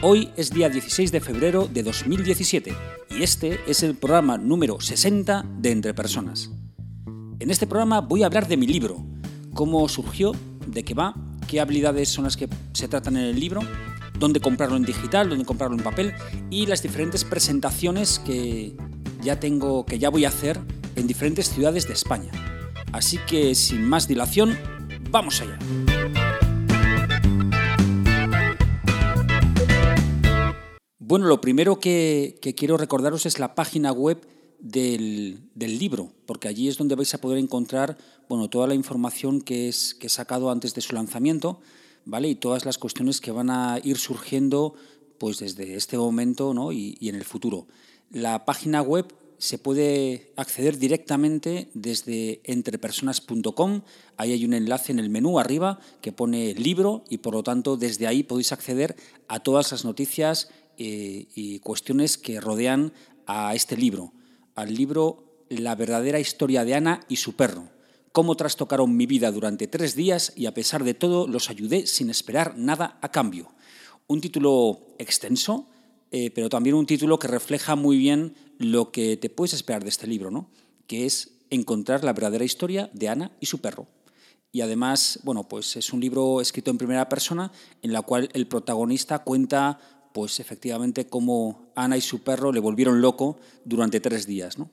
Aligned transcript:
Hoy 0.00 0.30
es 0.36 0.52
día 0.52 0.68
16 0.68 1.10
de 1.10 1.20
febrero 1.20 1.66
de 1.66 1.82
2017 1.82 2.72
y 3.10 3.22
este 3.24 3.58
es 3.66 3.82
el 3.82 3.96
programa 3.96 4.38
número 4.38 4.80
60 4.80 5.44
de 5.58 5.72
Entre 5.72 5.92
Personas. 5.92 6.52
En 7.40 7.50
este 7.50 7.66
programa 7.66 8.00
voy 8.00 8.22
a 8.22 8.26
hablar 8.26 8.46
de 8.46 8.56
mi 8.56 8.68
libro, 8.68 9.04
cómo 9.54 9.88
surgió, 9.88 10.30
de 10.68 10.84
qué 10.84 10.94
va, 10.94 11.16
qué 11.48 11.58
habilidades 11.60 12.10
son 12.10 12.24
las 12.24 12.36
que 12.36 12.48
se 12.74 12.86
tratan 12.86 13.16
en 13.16 13.24
el 13.24 13.40
libro, 13.40 13.60
dónde 14.16 14.38
comprarlo 14.38 14.76
en 14.76 14.84
digital, 14.84 15.30
dónde 15.30 15.44
comprarlo 15.44 15.76
en 15.76 15.82
papel 15.82 16.14
y 16.48 16.66
las 16.66 16.80
diferentes 16.80 17.24
presentaciones 17.24 18.20
que 18.20 18.76
ya 19.20 19.40
tengo, 19.40 19.84
que 19.84 19.98
ya 19.98 20.10
voy 20.10 20.26
a 20.26 20.28
hacer 20.28 20.60
en 20.94 21.08
diferentes 21.08 21.50
ciudades 21.50 21.88
de 21.88 21.94
España. 21.94 22.30
Así 22.92 23.18
que 23.26 23.56
sin 23.56 23.82
más 23.82 24.06
dilación, 24.06 24.56
vamos 25.10 25.40
allá. 25.40 25.58
Bueno, 31.08 31.24
lo 31.24 31.40
primero 31.40 31.80
que, 31.80 32.38
quiero 32.54 32.76
recordaros 32.76 33.24
es 33.24 33.38
la 33.38 33.54
página 33.54 33.92
web 33.92 34.28
del, 34.58 35.40
libro, 35.56 36.12
porque 36.26 36.48
allí 36.48 36.68
es 36.68 36.76
donde 36.76 36.96
vais 36.96 37.14
a 37.14 37.18
poder 37.18 37.38
encontrar 37.38 37.96
bueno, 38.28 38.50
toda 38.50 38.66
la 38.66 38.74
información 38.74 39.40
que, 39.40 39.70
es, 39.70 39.94
que 39.94 40.08
he 40.08 40.10
sacado 40.10 40.50
antes 40.50 40.74
de 40.74 40.82
su 40.82 40.94
lanzamiento 40.94 41.60
¿vale? 42.04 42.28
y 42.28 42.34
todas 42.34 42.66
las 42.66 42.76
cuestiones 42.76 43.22
que 43.22 43.30
van 43.30 43.48
a 43.48 43.80
ir 43.82 43.96
surgiendo 43.96 44.74
pues, 45.16 45.38
desde 45.38 45.76
este 45.76 45.96
momento 45.96 46.52
¿no? 46.52 46.72
y, 46.72 46.98
y 47.00 47.08
en 47.08 47.14
el 47.14 47.24
futuro. 47.24 47.66
La 48.10 48.44
página 48.44 48.82
web 48.82 49.06
se 49.38 49.56
puede 49.56 50.32
acceder 50.36 50.76
directamente 50.76 51.70
desde 51.72 52.42
entrepersonas.com. 52.44 53.80
Ahí 54.18 54.32
hay 54.32 54.44
un 54.44 54.52
enlace 54.52 54.92
en 54.92 54.98
el 54.98 55.08
menú 55.08 55.38
arriba 55.38 55.80
que 56.02 56.12
pone 56.12 56.52
libro 56.52 57.04
y 57.08 57.18
por 57.18 57.32
lo 57.32 57.42
tanto 57.42 57.78
desde 57.78 58.06
ahí 58.06 58.24
podéis 58.24 58.52
acceder 58.52 58.94
a 59.26 59.40
todas 59.40 59.72
las 59.72 59.86
noticias 59.86 60.50
eh, 60.78 61.26
y 61.34 61.58
cuestiones 61.58 62.16
que 62.16 62.40
rodean 62.40 62.92
a 63.26 63.54
este 63.54 63.76
libro, 63.76 64.12
al 64.54 64.72
libro 64.74 65.44
La 65.48 65.74
verdadera 65.74 66.20
historia 66.20 66.64
de 66.64 66.74
Ana 66.74 67.00
y 67.08 67.16
su 67.16 67.34
perro, 67.34 67.68
cómo 68.12 68.36
trastocaron 68.36 68.96
mi 68.96 69.06
vida 69.06 69.32
durante 69.32 69.66
tres 69.66 69.94
días 69.94 70.32
y 70.36 70.46
a 70.46 70.54
pesar 70.54 70.84
de 70.84 70.94
todo 70.94 71.26
los 71.26 71.50
ayudé 71.50 71.86
sin 71.86 72.10
esperar 72.10 72.56
nada 72.56 72.98
a 73.02 73.10
cambio. 73.10 73.52
Un 74.06 74.20
título 74.20 74.94
extenso, 74.98 75.66
eh, 76.10 76.30
pero 76.30 76.48
también 76.48 76.76
un 76.76 76.86
título 76.86 77.18
que 77.18 77.28
refleja 77.28 77.76
muy 77.76 77.98
bien 77.98 78.34
lo 78.58 78.92
que 78.92 79.16
te 79.16 79.30
puedes 79.30 79.54
esperar 79.54 79.82
de 79.82 79.90
este 79.90 80.06
libro, 80.06 80.30
¿no? 80.30 80.48
que 80.86 81.06
es 81.06 81.32
encontrar 81.50 82.04
la 82.04 82.12
verdadera 82.12 82.44
historia 82.44 82.90
de 82.92 83.08
Ana 83.08 83.32
y 83.40 83.46
su 83.46 83.58
perro. 83.60 83.86
Y 84.50 84.62
además, 84.62 85.20
bueno, 85.24 85.46
pues 85.46 85.76
es 85.76 85.92
un 85.92 86.00
libro 86.00 86.40
escrito 86.40 86.70
en 86.70 86.78
primera 86.78 87.08
persona 87.08 87.52
en 87.82 87.92
la 87.92 88.02
cual 88.02 88.30
el 88.32 88.46
protagonista 88.46 89.18
cuenta 89.20 89.78
pues 90.12 90.40
efectivamente 90.40 91.06
como 91.06 91.70
Ana 91.74 91.96
y 91.96 92.00
su 92.00 92.22
perro 92.22 92.52
le 92.52 92.60
volvieron 92.60 93.00
loco 93.00 93.38
durante 93.64 94.00
tres 94.00 94.26
días. 94.26 94.58
¿no? 94.58 94.70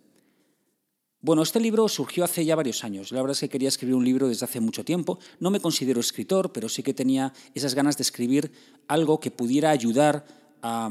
Bueno, 1.22 1.42
este 1.42 1.60
libro 1.60 1.88
surgió 1.88 2.24
hace 2.24 2.46
ya 2.46 2.56
varios 2.56 2.84
años. 2.84 3.12
La 3.12 3.22
verdad 3.22 3.34
es 3.34 3.40
que 3.40 3.50
quería 3.50 3.70
escribir 3.70 3.96
un 3.96 4.06
libro 4.06 4.28
desde 4.28 4.46
hace 4.46 4.60
mucho 4.60 4.86
tiempo. 4.86 5.18
No 5.40 5.50
me 5.50 5.60
considero 5.60 6.00
escritor, 6.00 6.52
pero 6.52 6.70
sí 6.70 6.84
que 6.84 6.94
tenía 6.94 7.34
esas 7.56 7.74
ganas 7.74 7.98
de 7.98 8.04
escribir 8.04 8.52
algo 8.88 9.20
que 9.20 9.32
pudiera 9.32 9.72
ayudar 9.72 10.26
a, 10.62 10.88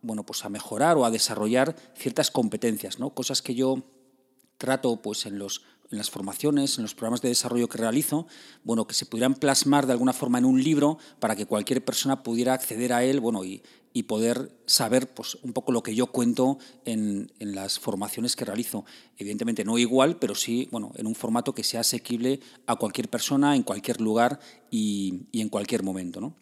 bueno, 0.00 0.24
pues 0.24 0.42
a 0.44 0.48
mejorar 0.48 0.96
o 0.96 1.04
a 1.04 1.10
desarrollar 1.10 1.76
ciertas 1.96 2.30
competencias, 2.30 2.98
¿no? 2.98 3.10
cosas 3.10 3.42
que 3.42 3.54
yo 3.54 3.82
trato 4.56 5.02
pues, 5.02 5.26
en 5.26 5.38
los 5.38 5.62
en 5.90 5.98
las 5.98 6.10
formaciones, 6.10 6.78
en 6.78 6.82
los 6.82 6.94
programas 6.94 7.22
de 7.22 7.28
desarrollo 7.28 7.68
que 7.68 7.78
realizo, 7.78 8.26
bueno, 8.64 8.86
que 8.86 8.94
se 8.94 9.06
pudieran 9.06 9.34
plasmar 9.34 9.86
de 9.86 9.92
alguna 9.92 10.12
forma 10.12 10.38
en 10.38 10.44
un 10.44 10.62
libro 10.62 10.98
para 11.20 11.36
que 11.36 11.46
cualquier 11.46 11.84
persona 11.84 12.22
pudiera 12.22 12.54
acceder 12.54 12.92
a 12.92 13.04
él, 13.04 13.20
bueno, 13.20 13.44
y, 13.44 13.62
y 13.92 14.04
poder 14.04 14.50
saber 14.66 15.14
pues, 15.14 15.36
un 15.42 15.52
poco 15.52 15.70
lo 15.70 15.82
que 15.82 15.94
yo 15.94 16.08
cuento 16.08 16.58
en, 16.84 17.32
en, 17.38 17.54
las 17.54 17.78
formaciones 17.78 18.34
que 18.34 18.44
realizo. 18.44 18.84
Evidentemente 19.16 19.64
no 19.64 19.78
igual, 19.78 20.18
pero 20.18 20.34
sí, 20.34 20.68
bueno, 20.72 20.92
en 20.96 21.06
un 21.06 21.14
formato 21.14 21.54
que 21.54 21.62
sea 21.62 21.80
asequible 21.80 22.40
a 22.66 22.74
cualquier 22.74 23.08
persona, 23.08 23.54
en 23.54 23.62
cualquier 23.62 24.00
lugar 24.00 24.40
y, 24.70 25.26
y 25.30 25.40
en 25.40 25.48
cualquier 25.48 25.84
momento, 25.84 26.20
¿no? 26.20 26.34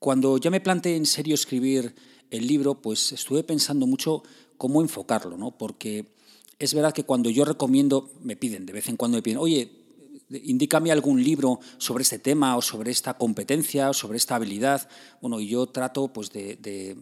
Cuando 0.00 0.36
ya 0.36 0.50
me 0.50 0.60
planteé 0.60 0.96
en 0.96 1.06
serio 1.06 1.34
escribir 1.34 1.94
el 2.30 2.46
libro, 2.46 2.82
pues 2.82 3.12
estuve 3.12 3.44
pensando 3.44 3.86
mucho 3.86 4.22
cómo 4.56 4.82
enfocarlo, 4.82 5.36
¿no? 5.36 5.56
Porque 5.56 6.13
es 6.58 6.74
verdad 6.74 6.92
que 6.92 7.04
cuando 7.04 7.30
yo 7.30 7.44
recomiendo, 7.44 8.12
me 8.22 8.36
piden, 8.36 8.66
de 8.66 8.72
vez 8.72 8.88
en 8.88 8.96
cuando 8.96 9.16
me 9.16 9.22
piden, 9.22 9.38
oye, 9.38 9.84
indícame 10.30 10.90
algún 10.90 11.22
libro 11.22 11.60
sobre 11.78 12.02
este 12.02 12.18
tema 12.18 12.56
o 12.56 12.62
sobre 12.62 12.90
esta 12.90 13.14
competencia 13.14 13.90
o 13.90 13.94
sobre 13.94 14.18
esta 14.18 14.36
habilidad. 14.36 14.88
Bueno, 15.20 15.40
y 15.40 15.48
yo 15.48 15.66
trato 15.66 16.12
pues 16.12 16.30
de, 16.30 16.96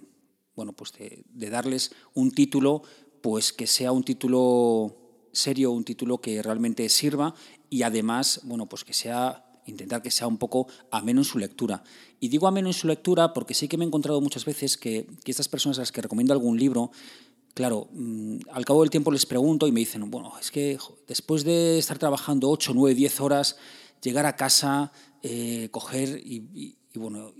bueno, 0.54 0.72
pues 0.72 0.92
de, 0.92 1.50
darles 1.50 1.92
un 2.14 2.30
título 2.30 2.82
pues 3.20 3.52
que 3.52 3.66
sea 3.66 3.92
un 3.92 4.02
título 4.02 5.28
serio, 5.32 5.70
un 5.70 5.84
título 5.84 6.20
que 6.20 6.42
realmente 6.42 6.88
sirva 6.88 7.34
y 7.70 7.82
además, 7.82 8.40
bueno, 8.44 8.68
pues 8.68 8.84
que 8.84 8.92
sea 8.92 9.48
intentar 9.64 10.02
que 10.02 10.10
sea 10.10 10.26
un 10.26 10.38
poco 10.38 10.66
ameno 10.90 11.20
en 11.20 11.24
su 11.24 11.38
lectura. 11.38 11.84
Y 12.18 12.28
digo 12.28 12.48
ameno 12.48 12.68
en 12.68 12.74
su 12.74 12.88
lectura 12.88 13.32
porque 13.32 13.54
sí 13.54 13.68
que 13.68 13.76
me 13.76 13.84
he 13.84 13.86
encontrado 13.86 14.20
muchas 14.20 14.44
veces 14.44 14.76
que 14.76 15.06
estas 15.24 15.48
personas 15.48 15.78
a 15.78 15.82
las 15.82 15.92
que 15.92 16.02
recomiendo 16.02 16.32
algún 16.32 16.58
libro 16.58 16.90
Claro, 17.54 17.88
mm, 17.92 18.38
al 18.50 18.64
cabo 18.64 18.80
del 18.80 18.90
tiempo 18.90 19.12
les 19.12 19.26
pregunto 19.26 19.66
y 19.66 19.72
me 19.72 19.80
dicen, 19.80 20.10
bueno, 20.10 20.32
es 20.40 20.50
que 20.50 20.78
después 21.06 21.44
de 21.44 21.78
estar 21.78 21.98
trabajando 21.98 22.48
8, 22.48 22.72
9, 22.74 22.94
10 22.94 23.20
horas, 23.20 23.56
llegar 24.02 24.24
a 24.24 24.36
casa, 24.36 24.90
eh, 25.22 25.68
coger 25.70 26.20
y, 26.24 26.76
bueno, 26.94 27.32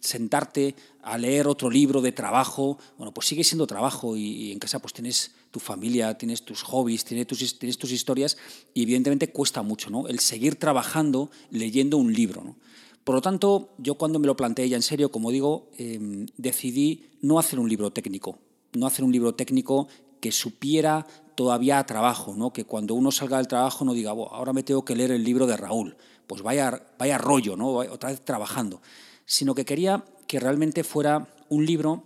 sentarte 0.00 0.74
a 1.02 1.18
leer 1.18 1.46
otro 1.46 1.70
libro 1.70 2.00
de 2.00 2.12
trabajo, 2.12 2.78
bueno, 2.98 3.14
pues 3.14 3.28
sigue 3.28 3.44
siendo 3.44 3.66
trabajo 3.66 4.16
y, 4.16 4.50
en 4.52 4.58
casa 4.58 4.80
pues 4.80 4.92
tienes 4.92 5.32
tu 5.52 5.60
familia, 5.60 6.18
tienes 6.18 6.44
tus 6.44 6.62
hobbies, 6.62 7.04
tienes 7.04 7.26
tus, 7.26 7.58
tienes 7.58 7.78
tus 7.78 7.92
historias 7.92 8.36
y 8.72 8.82
evidentemente 8.82 9.30
cuesta 9.30 9.62
mucho, 9.62 9.88
¿no? 9.88 10.08
El 10.08 10.18
seguir 10.18 10.56
trabajando 10.56 11.30
leyendo 11.50 11.96
un 11.96 12.12
libro. 12.12 12.56
Por 13.04 13.14
lo 13.16 13.20
tanto, 13.20 13.74
yo 13.78 13.96
cuando 13.96 14.18
me 14.18 14.26
lo 14.26 14.36
planteé 14.36 14.68
ya 14.68 14.76
en 14.76 14.82
serio, 14.82 15.10
como 15.10 15.30
digo, 15.30 15.70
em, 15.76 16.26
decidí 16.38 17.10
no 17.20 17.38
hacer 17.38 17.58
un 17.58 17.68
libro 17.68 17.92
técnico, 17.92 18.38
no 18.74 18.86
hacer 18.86 19.04
un 19.04 19.12
libro 19.12 19.34
técnico 19.34 19.88
que 20.20 20.32
supiera 20.32 21.06
todavía 21.34 21.84
trabajo, 21.84 22.34
¿no? 22.36 22.52
que 22.52 22.64
cuando 22.64 22.94
uno 22.94 23.10
salga 23.10 23.38
del 23.38 23.48
trabajo 23.48 23.84
no 23.84 23.94
diga, 23.94 24.10
ahora 24.10 24.52
me 24.52 24.62
tengo 24.62 24.84
que 24.84 24.96
leer 24.96 25.10
el 25.10 25.24
libro 25.24 25.46
de 25.46 25.56
Raúl, 25.56 25.96
pues 26.26 26.42
vaya, 26.42 26.82
vaya 26.98 27.18
rollo, 27.18 27.56
¿no? 27.56 27.68
otra 27.68 28.10
vez 28.10 28.24
trabajando, 28.24 28.80
sino 29.26 29.54
que 29.54 29.64
quería 29.64 30.04
que 30.26 30.40
realmente 30.40 30.84
fuera 30.84 31.28
un 31.48 31.66
libro 31.66 32.04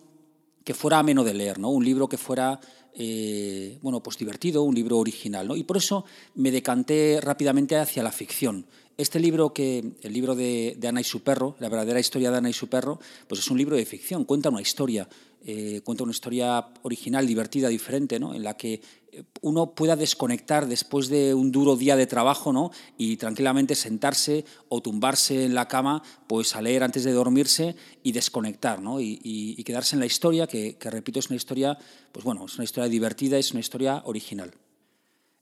que 0.64 0.74
fuera 0.74 0.98
ameno 0.98 1.24
de 1.24 1.34
leer, 1.34 1.58
¿no? 1.58 1.70
un 1.70 1.84
libro 1.84 2.08
que 2.08 2.18
fuera 2.18 2.60
eh, 3.00 3.78
bueno, 3.80 4.02
pues 4.02 4.18
divertido, 4.18 4.64
un 4.64 4.74
libro 4.74 4.98
original. 4.98 5.46
¿no? 5.46 5.56
Y 5.56 5.62
por 5.62 5.76
eso 5.76 6.04
me 6.34 6.50
decanté 6.50 7.20
rápidamente 7.22 7.76
hacia 7.76 8.02
la 8.02 8.10
ficción. 8.10 8.66
Este 8.96 9.20
libro, 9.20 9.52
que, 9.52 9.92
el 10.02 10.12
libro 10.12 10.34
de, 10.34 10.74
de, 10.76 10.88
Ana 10.88 11.00
y 11.00 11.04
su 11.04 11.22
perro, 11.22 11.54
la 11.60 11.68
verdadera 11.68 12.00
historia 12.00 12.32
de 12.32 12.38
Ana 12.38 12.50
y 12.50 12.52
su 12.52 12.66
perro, 12.66 12.98
pues 13.28 13.40
es 13.40 13.48
un 13.48 13.56
libro 13.56 13.76
de 13.76 13.86
ficción, 13.86 14.24
cuenta 14.24 14.48
una 14.48 14.60
historia 14.60 15.08
eh, 15.44 15.80
cuenta 15.84 16.02
una 16.02 16.12
historia 16.12 16.66
original, 16.82 17.26
divertida, 17.26 17.68
diferente, 17.68 18.18
¿no? 18.18 18.34
en 18.34 18.42
la 18.42 18.56
que 18.56 18.82
eh, 19.12 19.22
uno 19.40 19.72
pueda 19.74 19.94
desconectar 19.94 20.66
después 20.66 21.08
de 21.08 21.32
un 21.32 21.52
duro 21.52 21.76
día 21.76 21.94
de 21.96 22.06
trabajo 22.06 22.52
¿no? 22.52 22.72
y 22.96 23.16
tranquilamente 23.16 23.76
sentarse 23.76 24.44
o 24.68 24.82
tumbarse 24.82 25.44
en 25.44 25.54
la 25.54 25.68
cama 25.68 26.02
pues 26.26 26.56
a 26.56 26.60
leer 26.60 26.82
antes 26.82 27.04
de 27.04 27.12
dormirse 27.12 27.76
y 28.02 28.12
desconectar 28.12 28.82
¿no? 28.82 29.00
y, 29.00 29.62
quedarse 29.64 29.94
en 29.96 30.00
la 30.00 30.06
historia, 30.06 30.46
que, 30.46 30.76
repito, 30.80 31.20
es 31.20 31.28
una 31.28 31.36
historia, 31.36 31.78
pues 32.10 32.24
bueno, 32.24 32.46
es 32.46 32.56
una 32.56 32.64
historia 32.64 32.88
divertida, 32.88 33.38
es 33.38 33.52
una 33.52 33.60
historia 33.60 34.02
original. 34.06 34.52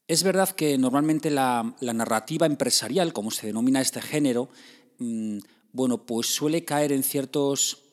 Es 0.08 0.22
verdad 0.22 0.50
que 0.50 0.76
normalmente 0.76 1.30
la, 1.30 1.74
narrativa 1.80 2.46
empresarial, 2.46 3.12
como 3.12 3.30
se 3.30 3.46
denomina 3.46 3.80
este 3.80 4.02
género, 4.02 4.50
mm, 4.98 5.38
bueno, 5.72 6.04
pues 6.04 6.26
suele 6.26 6.64
caer 6.64 6.92
en 6.92 7.02
ciertos 7.02 7.85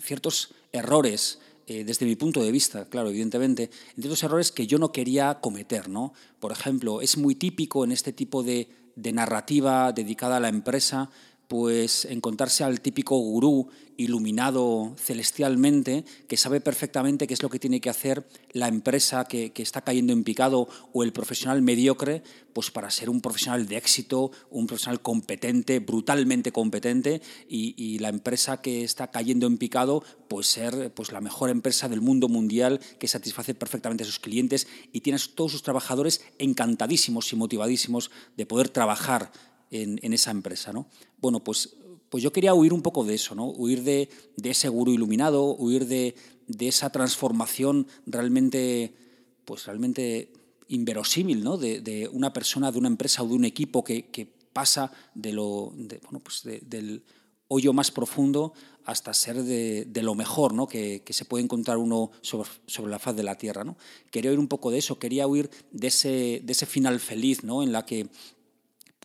ciertos 0.00 0.54
errores 0.72 1.38
eh, 1.70 1.84
desde 1.84 2.06
mi 2.06 2.16
punto 2.16 2.42
de 2.42 2.50
vista, 2.50 2.86
claro, 2.86 3.10
evidentemente, 3.10 3.64
en 3.94 4.02
ciertos 4.02 4.22
errores 4.22 4.52
que 4.52 4.66
yo 4.66 4.78
no 4.78 4.90
quería 4.90 5.38
cometer, 5.42 5.90
¿no? 5.90 6.14
Por 6.40 6.50
ejemplo, 6.50 7.02
es 7.02 7.18
muy 7.18 7.34
típico 7.34 7.84
en 7.84 7.92
este 7.92 8.14
tipo 8.14 8.42
de, 8.42 8.70
narrativa 8.96 9.92
dedicada 9.92 10.38
a 10.38 10.40
la 10.40 10.48
empresa 10.48 11.10
pues 11.48 12.04
encontrarse 12.04 12.62
al 12.62 12.80
típico 12.82 13.16
gurú 13.16 13.68
iluminado 13.96 14.94
celestialmente, 14.96 16.04
que 16.28 16.36
sabe 16.36 16.60
perfectamente 16.60 17.26
qué 17.26 17.34
es 17.34 17.42
lo 17.42 17.48
que 17.48 17.58
tiene 17.58 17.80
que 17.80 17.90
hacer 17.90 18.28
la 18.52 18.68
empresa 18.68 19.24
que, 19.24 19.52
está 19.56 19.80
cayendo 19.80 20.12
en 20.12 20.22
picado 20.22 20.68
o 20.92 21.02
el 21.02 21.12
profesional 21.12 21.62
mediocre, 21.62 22.22
pues 22.52 22.70
para 22.70 22.90
ser 22.90 23.10
un 23.10 23.20
profesional 23.20 23.66
de 23.66 23.76
éxito, 23.76 24.30
un 24.50 24.68
profesional 24.68 25.02
competente, 25.02 25.80
brutalmente 25.80 26.52
competente, 26.52 27.20
y, 27.48 27.98
la 27.98 28.10
empresa 28.10 28.62
que 28.62 28.84
está 28.84 29.10
cayendo 29.10 29.48
en 29.48 29.58
picado, 29.58 30.04
pues 30.28 30.46
ser 30.46 30.92
pues 30.94 31.10
la 31.10 31.20
mejor 31.20 31.50
empresa 31.50 31.88
del 31.88 32.00
mundo 32.00 32.28
mundial 32.28 32.80
que 33.00 33.08
satisface 33.08 33.54
perfectamente 33.54 34.04
a 34.04 34.06
sus 34.06 34.20
clientes 34.20 34.68
y 34.92 35.00
tiene 35.00 35.18
a 35.18 35.34
todos 35.34 35.50
sus 35.50 35.64
trabajadores 35.64 36.20
encantadísimos 36.38 37.32
y 37.32 37.36
motivadísimos 37.36 38.12
de 38.36 38.46
poder 38.46 38.68
trabajar 38.68 39.32
en, 39.70 40.12
esa 40.12 40.30
empresa. 40.30 40.72
¿no? 40.72 40.88
Bueno, 41.20 41.42
pues, 41.42 41.76
pues 42.08 42.22
yo 42.22 42.32
quería 42.32 42.54
huir 42.54 42.72
un 42.72 42.82
poco 42.82 43.04
de 43.04 43.14
eso, 43.14 43.34
¿no? 43.34 43.46
huir 43.46 43.82
de, 43.82 44.08
ese 44.42 44.68
gurú 44.68 44.92
iluminado, 44.92 45.54
huir 45.54 45.86
de, 45.86 46.14
esa 46.58 46.90
transformación 46.90 47.86
realmente, 48.06 48.94
pues 49.44 49.66
realmente 49.66 50.32
inverosímil 50.68 51.42
¿no? 51.42 51.56
de, 51.56 52.08
una 52.12 52.32
persona, 52.32 52.72
de 52.72 52.78
una 52.78 52.88
empresa 52.88 53.22
o 53.22 53.28
de 53.28 53.34
un 53.34 53.44
equipo 53.44 53.84
que, 53.84 54.38
pasa 54.52 54.90
de 55.14 55.32
lo, 55.32 55.70
bueno, 55.70 56.18
pues 56.20 56.42
del 56.42 57.04
hoyo 57.46 57.72
más 57.72 57.90
profundo 57.90 58.52
hasta 58.84 59.12
ser 59.12 59.42
de, 59.42 60.02
lo 60.02 60.14
mejor 60.14 60.54
¿no? 60.54 60.66
que, 60.66 61.02
se 61.10 61.24
puede 61.26 61.44
encontrar 61.44 61.76
uno 61.76 62.10
sobre, 62.22 62.48
sobre, 62.66 62.90
la 62.90 62.98
faz 62.98 63.14
de 63.16 63.22
la 63.22 63.36
Tierra. 63.36 63.64
¿no? 63.64 63.76
Quería 64.10 64.30
huir 64.30 64.38
un 64.40 64.48
poco 64.48 64.70
de 64.70 64.78
eso, 64.78 64.98
quería 64.98 65.26
huir 65.26 65.50
de 65.70 65.88
ese, 65.88 66.40
de 66.42 66.52
ese 66.52 66.64
final 66.64 66.98
feliz 67.00 67.44
¿no? 67.44 67.62
en 67.62 67.72
la 67.72 67.84
que 67.84 68.08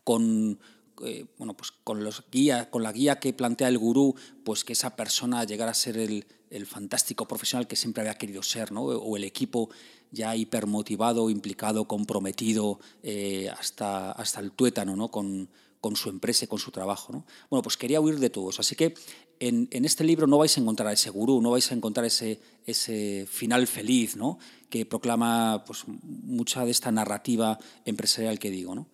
con, 0.04 0.60
eh, 1.04 1.26
bueno, 1.38 1.56
pues 1.56 1.72
con, 1.72 2.04
la 2.04 2.92
guía 2.92 3.18
que 3.18 3.32
plantea 3.32 3.68
el 3.68 3.78
gurú, 3.78 4.14
pues 4.44 4.62
que 4.62 4.74
esa 4.74 4.94
persona 4.94 5.44
llegara 5.44 5.72
a 5.72 5.74
ser 5.74 5.96
el, 5.96 6.26
fantástico 6.66 7.26
profesional 7.26 7.66
que 7.66 7.74
siempre 7.74 8.02
había 8.02 8.16
querido 8.16 8.40
ser, 8.44 8.70
¿no? 8.70 8.82
o 8.84 9.16
el 9.16 9.24
equipo 9.24 9.70
ya 10.14 10.36
hipermotivado, 10.36 11.28
implicado, 11.28 11.86
comprometido 11.86 12.78
eh, 13.02 13.50
hasta, 13.58 14.12
hasta 14.12 14.40
el 14.40 14.52
tuétano 14.52 14.96
¿no? 14.96 15.10
con, 15.10 15.50
con 15.80 15.96
su 15.96 16.08
empresa 16.08 16.44
y 16.44 16.48
con 16.48 16.58
su 16.58 16.70
trabajo. 16.70 17.12
¿no? 17.12 17.26
Bueno, 17.50 17.62
pues 17.62 17.76
quería 17.76 18.00
huir 18.00 18.18
de 18.18 18.30
todo 18.30 18.50
eso. 18.50 18.60
Así 18.60 18.76
que 18.76 18.94
en, 19.40 19.68
en, 19.72 19.84
este 19.84 20.04
libro 20.04 20.26
no 20.26 20.38
vais 20.38 20.56
a 20.56 20.60
encontrar 20.60 20.88
a 20.88 20.92
ese 20.92 21.10
gurú, 21.10 21.42
no 21.42 21.50
vais 21.50 21.70
a 21.70 21.74
encontrar 21.74 22.06
ese, 22.06 22.40
ese 22.64 23.26
final 23.28 23.66
feliz 23.66 24.16
¿no? 24.16 24.38
que 24.70 24.86
proclama 24.86 25.64
pues, 25.66 25.84
mucha 25.88 26.64
de 26.64 26.70
esta 26.70 26.92
narrativa 26.92 27.58
empresarial 27.84 28.38
que 28.38 28.50
digo. 28.50 28.74
¿no? 28.74 28.86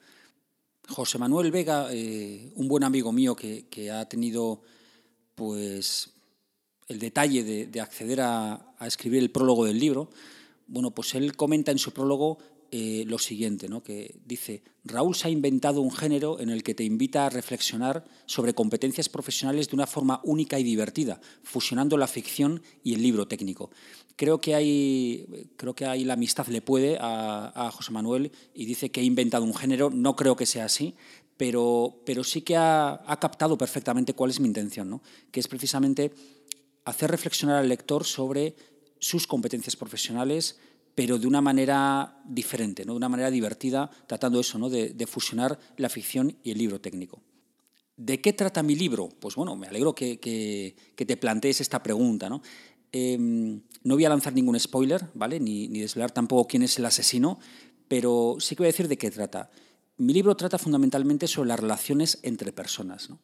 José 0.90 1.18
Manuel 1.18 1.52
Vega, 1.52 1.88
eh, 1.92 2.52
un 2.56 2.66
buen 2.66 2.82
amigo 2.82 3.12
mío 3.12 3.36
que, 3.36 3.90
ha 3.90 4.08
tenido 4.08 4.62
pues, 5.34 6.10
el 6.88 6.98
detalle 6.98 7.44
de, 7.44 7.80
acceder 7.80 8.20
a, 8.20 8.74
escribir 8.80 9.20
el 9.20 9.30
prólogo 9.30 9.64
del 9.64 9.78
libro, 9.78 10.10
bueno, 10.66 10.90
pues 10.90 11.14
él 11.14 11.36
comenta 11.36 11.70
en 11.70 11.78
su 11.78 11.92
prólogo 11.92 12.38
eh, 12.72 13.04
lo 13.06 13.18
siguiente, 13.18 13.68
¿no? 13.68 13.82
que 13.82 14.14
dice, 14.24 14.62
Raúl 14.84 15.16
se 15.16 15.26
ha 15.26 15.30
inventado 15.30 15.80
un 15.80 15.90
género 15.90 16.38
en 16.38 16.50
el 16.50 16.62
que 16.62 16.74
te 16.74 16.84
invita 16.84 17.26
a 17.26 17.28
reflexionar 17.28 18.04
sobre 18.26 18.54
competencias 18.54 19.08
profesionales 19.08 19.68
de 19.68 19.74
una 19.74 19.88
forma 19.88 20.20
única 20.22 20.56
y 20.56 20.62
divertida, 20.62 21.20
fusionando 21.42 21.96
la 21.96 22.06
ficción 22.06 22.62
y 22.84 22.94
el 22.94 23.02
libro 23.02 23.26
técnico. 23.26 23.70
Creo 24.14 24.40
que 24.40 24.54
hay, 24.54 25.26
creo 25.56 25.74
que 25.74 25.84
ahí 25.84 26.04
la 26.04 26.14
amistad 26.14 26.46
le 26.46 26.62
puede 26.62 26.96
a, 27.00 27.70
José 27.72 27.90
Manuel 27.90 28.30
y 28.54 28.66
dice 28.66 28.90
que 28.90 29.00
ha 29.00 29.04
inventado 29.04 29.44
un 29.44 29.54
género, 29.54 29.90
no 29.90 30.14
creo 30.14 30.36
que 30.36 30.46
sea 30.46 30.66
así, 30.66 30.94
pero, 31.36 32.02
pero 32.06 32.22
sí 32.22 32.42
que 32.42 32.56
ha, 32.56 33.02
ha 33.04 33.18
captado 33.18 33.58
perfectamente 33.58 34.14
cuál 34.14 34.30
es 34.30 34.38
mi 34.38 34.46
intención, 34.46 34.88
¿no? 34.88 35.02
que 35.32 35.40
es 35.40 35.48
precisamente 35.48 36.12
hacer 36.84 37.10
reflexionar 37.10 37.56
al 37.56 37.68
lector 37.68 38.04
sobre 38.04 38.54
sus 39.00 39.26
competencias 39.26 39.74
profesionales, 39.74 40.58
pero 40.94 41.18
de 41.18 41.26
una 41.26 41.40
manera 41.40 42.20
diferente, 42.24 42.84
¿no? 42.84 42.92
de 42.92 42.98
una 42.98 43.08
manera 43.08 43.30
divertida, 43.30 43.90
tratando 44.06 44.40
eso, 44.40 44.58
¿no? 44.58 44.68
de, 44.68 45.06
fusionar 45.06 45.58
la 45.76 45.88
ficción 45.88 46.36
y 46.42 46.50
el 46.50 46.58
libro 46.58 46.80
técnico. 46.80 47.22
¿De 47.96 48.20
qué 48.20 48.32
trata 48.32 48.62
mi 48.62 48.76
libro? 48.76 49.08
Pues 49.08 49.34
bueno, 49.34 49.56
me 49.56 49.66
alegro 49.66 49.94
que, 49.94 50.74
te 50.96 51.16
plantees 51.16 51.60
esta 51.60 51.82
pregunta. 51.82 52.28
¿no? 52.28 52.42
Em, 52.92 53.60
no 53.84 53.94
voy 53.94 54.04
a 54.04 54.08
lanzar 54.08 54.32
ningún 54.32 54.58
spoiler, 54.58 55.04
¿vale? 55.14 55.38
Ni, 55.38 55.68
ni, 55.68 55.80
desvelar 55.80 56.10
tampoco 56.10 56.48
quién 56.48 56.62
es 56.62 56.78
el 56.78 56.86
asesino, 56.86 57.38
pero 57.88 58.36
sí 58.38 58.54
que 58.54 58.62
voy 58.62 58.68
a 58.68 58.72
decir 58.72 58.88
de 58.88 58.96
qué 58.96 59.10
trata. 59.10 59.50
Mi 59.98 60.14
libro 60.14 60.34
trata 60.34 60.56
fundamentalmente 60.56 61.28
sobre 61.28 61.48
las 61.48 61.60
relaciones 61.60 62.20
entre 62.22 62.52
personas. 62.52 63.10
¿no? 63.10 63.18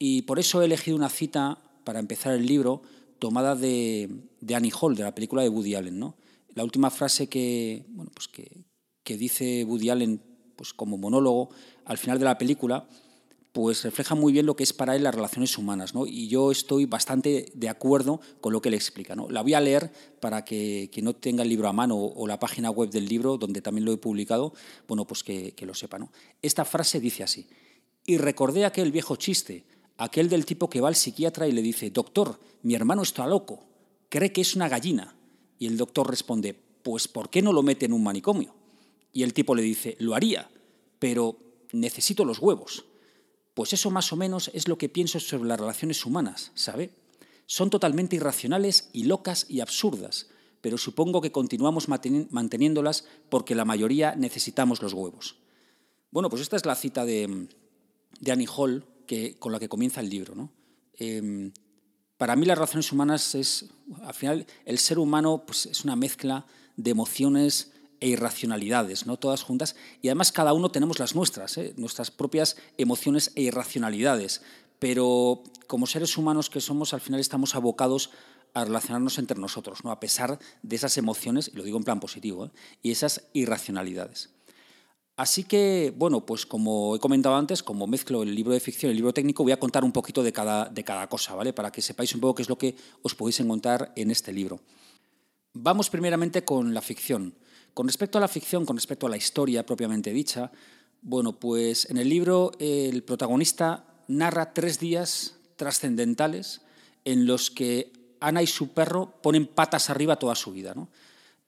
Y 0.00 0.22
por 0.22 0.40
eso 0.40 0.62
he 0.62 0.64
elegido 0.64 0.96
una 0.96 1.08
cita 1.08 1.62
para 1.84 2.00
empezar 2.00 2.34
el 2.34 2.44
libro 2.44 2.82
tomada 3.20 3.54
de, 3.54 4.10
de 4.40 4.54
Annie 4.56 4.72
Hall, 4.80 4.96
de 4.96 5.04
la 5.04 5.14
película 5.14 5.42
de 5.42 5.48
Woody 5.48 5.76
Allen. 5.76 5.98
¿no? 5.98 6.16
La 6.54 6.64
última 6.64 6.90
frase 6.90 7.28
que, 7.28 7.84
bueno, 7.88 8.10
pues 8.14 8.28
que, 8.28 8.64
dice 9.16 9.64
Woody 9.64 9.88
Allen 9.88 10.22
pues 10.54 10.74
como 10.74 10.98
monólogo 10.98 11.48
al 11.86 11.96
final 11.96 12.18
de 12.18 12.26
la 12.26 12.36
película, 12.36 12.86
pues 13.52 13.82
refleja 13.84 14.14
muy 14.14 14.34
bien 14.34 14.44
lo 14.44 14.54
que 14.54 14.64
es 14.64 14.74
para 14.74 14.94
él 14.94 15.02
las 15.02 15.14
relaciones 15.14 15.56
humanas, 15.56 15.94
¿no? 15.94 16.06
Y 16.06 16.28
yo 16.28 16.50
estoy 16.50 16.84
bastante 16.84 17.50
de 17.54 17.68
acuerdo 17.70 18.20
con 18.42 18.52
lo 18.52 18.60
que 18.60 18.68
él 18.68 18.74
explica, 18.74 19.16
¿no? 19.16 19.30
La 19.30 19.40
voy 19.40 19.54
a 19.54 19.60
leer 19.60 19.90
para 20.20 20.44
que 20.44 20.90
no 21.02 21.14
tenga 21.14 21.42
el 21.42 21.48
libro 21.48 21.68
a 21.68 21.72
mano 21.72 21.96
o 21.96 22.26
la 22.26 22.38
página 22.38 22.70
web 22.70 22.90
del 22.90 23.08
libro, 23.08 23.38
donde 23.38 23.62
también 23.62 23.86
lo 23.86 23.92
he 23.92 23.96
publicado, 23.96 24.52
bueno, 24.86 25.06
pues 25.06 25.24
que, 25.24 25.52
que 25.52 25.64
lo 25.64 25.72
sepa, 25.72 25.98
¿no? 25.98 26.12
Esta 26.42 26.66
frase 26.66 27.00
dice 27.00 27.22
así, 27.22 27.48
y 28.04 28.18
recordé 28.18 28.66
aquel 28.66 28.92
viejo 28.92 29.16
chiste, 29.16 29.64
aquel 29.98 30.28
del 30.28 30.46
tipo 30.46 30.70
que 30.70 30.80
va 30.80 30.88
al 30.88 30.96
psiquiatra 30.96 31.48
y 31.48 31.52
le 31.52 31.62
dice, 31.62 31.90
doctor, 31.90 32.38
mi 32.62 32.74
hermano 32.74 33.02
está 33.02 33.26
loco, 33.26 33.64
cree 34.08 34.32
que 34.32 34.40
es 34.40 34.54
una 34.54 34.68
gallina. 34.68 35.14
Y 35.58 35.66
el 35.66 35.76
doctor 35.76 36.08
responde, 36.08 36.54
pues 36.82 37.08
¿por 37.08 37.30
qué 37.30 37.42
no 37.42 37.52
lo 37.52 37.62
mete 37.62 37.86
en 37.86 37.92
un 37.92 38.02
manicomio? 38.02 38.54
Y 39.12 39.22
el 39.22 39.34
tipo 39.34 39.54
le 39.54 39.62
dice, 39.62 39.96
lo 39.98 40.14
haría, 40.14 40.50
pero 40.98 41.38
necesito 41.72 42.24
los 42.24 42.38
huevos. 42.38 42.84
Pues 43.54 43.72
eso 43.72 43.90
más 43.90 44.12
o 44.12 44.16
menos 44.16 44.50
es 44.54 44.68
lo 44.68 44.78
que 44.78 44.88
pienso 44.88 45.18
sobre 45.18 45.48
las 45.48 45.58
relaciones 45.58 46.06
humanas, 46.06 46.52
¿sabe? 46.54 46.90
Son 47.46 47.70
totalmente 47.70 48.16
irracionales 48.16 48.90
y 48.92 49.04
locas 49.04 49.46
y 49.48 49.60
absurdas, 49.60 50.28
pero 50.60 50.78
supongo 50.78 51.20
que 51.20 51.32
continuamos 51.32 51.88
manteniéndolas 51.88 53.04
porque 53.28 53.54
la 53.54 53.64
mayoría 53.64 54.14
necesitamos 54.14 54.82
los 54.82 54.92
huevos. 54.92 55.36
Bueno, 56.10 56.30
pues 56.30 56.42
esta 56.42 56.56
es 56.56 56.66
la 56.66 56.74
cita 56.74 57.04
de, 57.04 57.48
de 58.20 58.32
Annie 58.32 58.46
Hall 58.46 58.84
que, 59.06 59.38
con 59.38 59.52
la 59.52 59.58
que 59.58 59.68
comienza 59.68 60.00
el 60.00 60.10
libro. 60.10 60.34
¿no? 60.34 60.52
Em, 60.94 61.52
para 62.18 62.34
mí 62.36 62.44
las 62.44 62.58
relaciones 62.58 62.92
humanas 62.92 63.34
es, 63.34 63.66
al 64.02 64.12
final, 64.12 64.46
el 64.66 64.78
ser 64.78 64.98
humano 64.98 65.44
pues, 65.46 65.66
es 65.66 65.84
una 65.84 65.96
mezcla 65.96 66.44
de 66.76 66.90
emociones 66.90 67.72
e 68.00 68.08
irracionalidades, 68.08 69.06
¿no? 69.06 69.16
todas 69.16 69.42
juntas, 69.42 69.76
y 70.02 70.08
además 70.08 70.32
cada 70.32 70.52
uno 70.52 70.70
tenemos 70.70 70.98
las 70.98 71.14
nuestras, 71.14 71.56
¿eh? 71.58 71.74
nuestras 71.76 72.10
propias 72.10 72.56
emociones 72.76 73.32
e 73.34 73.42
irracionalidades, 73.42 74.42
pero 74.78 75.42
como 75.66 75.86
seres 75.86 76.16
humanos 76.16 76.50
que 76.50 76.60
somos, 76.60 76.92
al 76.92 77.00
final 77.00 77.20
estamos 77.20 77.54
abocados 77.54 78.10
a 78.54 78.64
relacionarnos 78.64 79.18
entre 79.18 79.38
nosotros, 79.38 79.84
¿no? 79.84 79.90
a 79.90 80.00
pesar 80.00 80.38
de 80.62 80.76
esas 80.76 80.96
emociones, 80.98 81.50
y 81.52 81.56
lo 81.56 81.62
digo 81.62 81.78
en 81.78 81.84
plan 81.84 82.00
positivo, 82.00 82.46
¿eh? 82.46 82.50
y 82.82 82.90
esas 82.90 83.22
irracionalidades. 83.32 84.30
Así 85.18 85.42
que, 85.42 85.92
bueno, 85.96 86.24
pues 86.24 86.46
como 86.46 86.94
he 86.94 87.00
comentado 87.00 87.34
antes, 87.34 87.64
como 87.64 87.88
mezclo 87.88 88.22
el 88.22 88.32
libro 88.32 88.52
de 88.52 88.60
ficción 88.60 88.90
y 88.90 88.92
el 88.92 88.98
libro 88.98 89.12
técnico, 89.12 89.42
voy 89.42 89.50
a 89.50 89.58
contar 89.58 89.82
un 89.82 89.90
poquito 89.90 90.22
de 90.22 90.32
cada, 90.32 90.66
de 90.66 90.84
cada 90.84 91.08
cosa, 91.08 91.34
¿vale? 91.34 91.52
Para 91.52 91.72
que 91.72 91.82
sepáis 91.82 92.14
un 92.14 92.20
poco 92.20 92.36
qué 92.36 92.42
es 92.42 92.48
lo 92.48 92.56
que 92.56 92.76
os 93.02 93.16
podéis 93.16 93.40
encontrar 93.40 93.92
en 93.96 94.12
este 94.12 94.32
libro. 94.32 94.60
Vamos 95.54 95.90
primeramente 95.90 96.44
con 96.44 96.72
la 96.72 96.80
ficción. 96.80 97.34
Con 97.74 97.88
respecto 97.88 98.18
a 98.18 98.20
la 98.20 98.28
ficción, 98.28 98.64
con 98.64 98.76
respecto 98.76 99.08
a 99.08 99.10
la 99.10 99.16
historia 99.16 99.66
propiamente 99.66 100.12
dicha, 100.12 100.52
bueno, 101.02 101.32
pues 101.32 101.90
en 101.90 101.96
el 101.96 102.08
libro 102.08 102.52
el 102.60 103.02
protagonista 103.02 103.86
narra 104.06 104.54
tres 104.54 104.78
días 104.78 105.34
trascendentales 105.56 106.60
en 107.04 107.26
los 107.26 107.50
que 107.50 107.92
Ana 108.20 108.40
y 108.40 108.46
su 108.46 108.68
perro 108.68 109.20
ponen 109.20 109.48
patas 109.48 109.90
arriba 109.90 110.14
toda 110.14 110.36
su 110.36 110.52
vida, 110.52 110.74
¿no? 110.76 110.88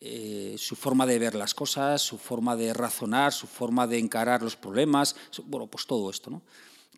Eh, 0.03 0.55
su 0.57 0.77
forma 0.77 1.05
de 1.05 1.19
ver 1.19 1.35
las 1.35 1.55
cosas, 1.55 2.01
su 2.01 2.17
forma 2.17 2.57
de 2.57 2.73
razonar, 2.73 3.33
su 3.33 3.47
forma 3.47 3.87
de 3.87 3.99
encarar 3.99 4.43
los 4.43 4.57
problemas, 4.57 5.15
bueno, 5.45 5.67
pues 5.67 5.87
todo 5.87 6.09
esto, 6.09 6.31
¿no? 6.31 6.43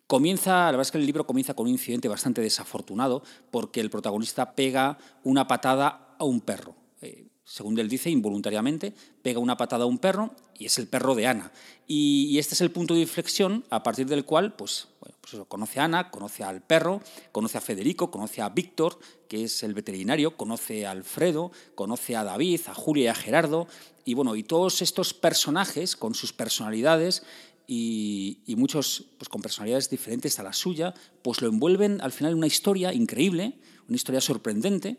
Comienza, 0.07 0.51
la 0.51 0.71
verdad 0.71 0.81
es 0.81 0.91
que 0.91 0.97
el 0.97 1.05
libro 1.05 1.25
comienza 1.25 1.53
con 1.53 1.65
un 1.65 1.71
incidente 1.71 2.07
bastante 2.07 2.41
desafortunado 2.41 3.23
porque 3.51 3.81
el 3.81 3.89
protagonista 3.89 4.53
pega 4.53 4.97
una 5.23 5.47
patada 5.47 6.15
a 6.17 6.23
un 6.23 6.41
perro. 6.41 6.75
Eh, 7.01 7.27
según 7.43 7.77
él 7.79 7.89
dice, 7.89 8.09
involuntariamente, 8.09 8.93
pega 9.21 9.39
una 9.39 9.57
patada 9.57 9.83
a 9.83 9.87
un 9.87 9.97
perro 9.97 10.33
y 10.57 10.65
es 10.65 10.77
el 10.77 10.87
perro 10.87 11.15
de 11.15 11.27
Ana. 11.27 11.51
Y, 11.87 12.37
este 12.37 12.53
es 12.53 12.61
el 12.61 12.71
punto 12.71 12.93
de 12.93 13.01
inflexión 13.01 13.65
a 13.69 13.83
partir 13.83 14.07
del 14.07 14.25
cual, 14.25 14.55
pues, 14.55 14.87
pues 15.31 15.41
conoce 15.47 15.79
a 15.79 15.85
Ana, 15.85 16.11
conoce 16.11 16.43
al 16.43 16.61
perro, 16.61 17.01
conoce 17.31 17.57
a 17.57 17.61
Federico, 17.61 18.11
conoce 18.11 18.41
a 18.41 18.49
Víctor, 18.49 18.99
que 19.29 19.45
es 19.45 19.63
el 19.63 19.73
veterinario, 19.73 20.35
conoce 20.35 20.85
a 20.85 20.91
Alfredo, 20.91 21.51
conoce 21.75 22.17
a 22.17 22.25
David, 22.25 22.59
a 22.67 22.73
Julia 22.73 23.05
y 23.05 23.07
a 23.07 23.15
Gerardo. 23.15 23.67
Y 24.03 24.15
bueno, 24.15 24.35
y 24.35 24.43
todos 24.43 24.81
estos 24.81 25.13
personajes 25.13 25.95
con 25.95 26.13
sus 26.13 26.33
personalidades 26.33 27.23
y, 27.65 28.43
muchos 28.57 29.05
pues, 29.17 29.29
con 29.29 29.41
personalidades 29.41 29.89
diferentes 29.89 30.39
a 30.39 30.43
la 30.43 30.51
suya, 30.51 30.93
pues 31.21 31.41
lo 31.41 31.47
envuelven 31.47 32.01
al 32.01 32.11
final 32.11 32.33
en 32.33 32.39
una 32.39 32.47
historia 32.47 32.93
increíble, 32.93 33.57
una 33.87 33.95
historia 33.95 34.19
sorprendente, 34.19 34.97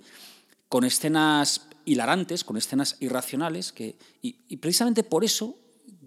con 0.70 0.84
escenas 0.84 1.68
hilarantes, 1.84 2.44
con 2.44 2.56
escenas 2.56 2.96
irracionales, 3.00 3.72
que, 3.72 3.98
y, 4.22 4.56
precisamente 4.56 5.02
por 5.04 5.22
eso 5.22 5.58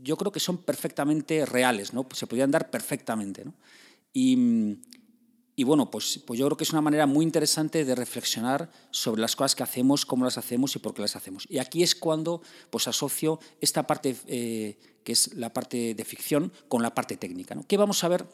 yo 0.02 0.18
creo 0.18 0.32
que 0.32 0.40
son 0.40 0.58
perfectamente 0.58 1.46
reales, 1.46 1.94
¿no? 1.94 2.08
se 2.14 2.26
podrían 2.26 2.50
dar 2.50 2.72
perfectamente. 2.72 3.46
¿no? 3.46 3.54
Y, 4.20 5.64
bueno, 5.64 5.92
pues, 5.92 6.20
pues 6.26 6.40
yo 6.40 6.48
creo 6.48 6.58
que 6.58 6.64
es 6.64 6.72
una 6.72 6.82
manera 6.82 7.06
muy 7.06 7.24
interesante 7.24 7.86
de 7.86 7.94
reflexionar 7.94 8.72
sobre 8.90 9.22
las 9.22 9.36
cosas 9.36 9.56
que 9.56 9.62
hacemos, 9.62 10.08
cómo 10.08 10.26
las 10.26 10.40
hacemos 10.40 10.76
y 10.76 10.80
por 10.80 10.96
qué 10.96 11.04
las 11.04 11.16
hacemos. 11.16 11.46
Y 11.50 11.60
aquí 11.60 11.84
es 11.84 11.94
cuando 11.94 12.42
pues, 12.72 12.88
asocio 12.88 13.40
esta 13.62 13.86
parte, 13.86 14.16
eh, 14.26 14.80
que 15.04 15.12
es 15.12 15.36
la 15.36 15.54
parte 15.54 15.94
de 15.94 16.04
ficción, 16.04 16.52
con 16.68 16.82
la 16.82 16.96
parte 16.96 17.16
técnica. 17.16 17.54
¿no? 17.54 17.64
¿Qué 17.68 17.78
vamos 17.78 18.04
a 18.04 18.08
ver 18.08 18.26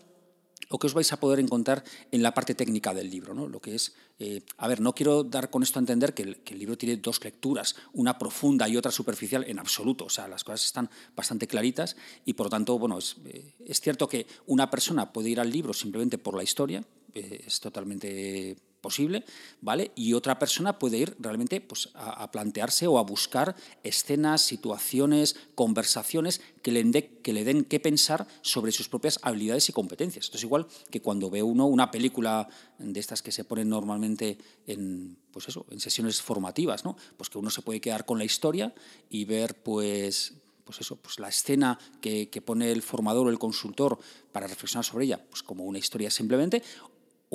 o 0.69 0.79
qué 0.79 0.87
os 0.87 0.97
vais 0.97 1.11
a 1.13 1.19
poder 1.21 1.39
encontrar 1.39 1.83
en 2.11 2.23
la 2.23 2.33
parte 2.33 2.55
técnica 2.55 2.93
del 2.93 3.09
libro. 3.09 3.33
¿no? 3.33 3.47
Lo 3.47 3.61
que 3.61 3.75
es, 3.75 3.93
eh, 4.19 4.41
a 4.57 4.67
ver, 4.67 4.81
no 4.81 4.93
quiero 4.93 5.23
dar 5.23 5.49
con 5.49 5.61
esto 5.61 5.77
a 5.77 5.85
entender 5.85 6.13
que 6.13 6.23
el, 6.23 6.59
libro 6.59 6.77
tiene 6.77 6.97
dos 6.97 7.23
lecturas, 7.23 7.75
una 7.93 8.17
profunda 8.17 8.67
y 8.67 8.77
otra 8.77 8.91
superficial, 8.91 9.45
en 9.47 9.59
absoluto. 9.59 10.05
O 10.05 10.09
sea, 10.09 10.27
las 10.27 10.43
cosas 10.43 10.65
están 10.65 10.89
bastante 11.15 11.47
claritas 11.47 11.95
y 12.25 12.33
por 12.33 12.47
lo 12.47 12.49
tanto, 12.49 12.79
bueno, 12.79 12.97
es, 12.97 13.17
eh, 13.25 13.53
cierto 13.73 14.07
que 14.07 14.25
una 14.47 14.69
persona 14.69 15.13
puede 15.13 15.29
ir 15.29 15.39
al 15.39 15.51
libro 15.51 15.73
simplemente 15.73 16.17
por 16.17 16.35
la 16.35 16.43
historia, 16.43 16.83
eh, 17.13 17.43
es 17.45 17.59
totalmente 17.59 18.57
posible, 18.83 19.23
¿vale? 19.61 19.91
Y 19.95 20.13
otra 20.13 20.37
persona 20.37 20.77
puede 20.77 20.97
ir 20.97 21.15
realmente 21.17 21.59
pues, 21.61 21.89
a, 21.95 22.29
plantearse 22.29 22.85
o 22.85 22.99
a 22.99 23.03
buscar 23.03 23.55
escenas, 23.81 24.43
situaciones, 24.43 25.35
conversaciones 25.55 26.41
que 26.61 26.71
le, 26.71 26.83
den, 26.83 27.19
que 27.23 27.33
le 27.33 27.43
den 27.43 27.63
que 27.63 27.79
pensar 27.79 28.27
sobre 28.41 28.71
sus 28.71 28.89
propias 28.89 29.19
habilidades 29.23 29.69
y 29.69 29.73
competencias. 29.73 30.25
Esto 30.25 30.37
es 30.37 30.43
igual 30.43 30.67
que 30.91 31.01
cuando 31.01 31.31
ve 31.31 31.41
uno 31.41 31.65
una 31.65 31.89
película 31.89 32.47
de 32.77 32.99
estas 32.99 33.23
que 33.23 33.31
se 33.31 33.45
ponen 33.45 33.69
normalmente 33.69 34.37
en, 34.67 35.17
pues 35.31 35.47
eso, 35.47 35.65
en 35.71 35.79
sesiones 35.79 36.21
formativas, 36.21 36.85
¿no? 36.85 36.95
Pues 37.17 37.29
que 37.29 37.39
uno 37.39 37.49
se 37.49 37.63
puede 37.63 37.81
quedar 37.81 38.05
con 38.05 38.19
la 38.19 38.25
historia 38.25 38.75
y 39.09 39.25
ver 39.25 39.63
pues 39.63 40.33
pues 40.63 40.79
eso, 40.79 40.95
pues 40.95 41.19
la 41.19 41.27
escena 41.27 41.77
que, 41.99 42.29
que, 42.29 42.41
pone 42.41 42.71
el 42.71 42.81
formador 42.81 43.27
o 43.27 43.29
el 43.29 43.37
consultor 43.37 43.99
para 44.31 44.47
reflexionar 44.47 44.85
sobre 44.85 45.03
ella, 45.03 45.21
pues 45.29 45.43
como 45.43 45.65
una 45.65 45.77
historia 45.77 46.09
simplemente, 46.09 46.63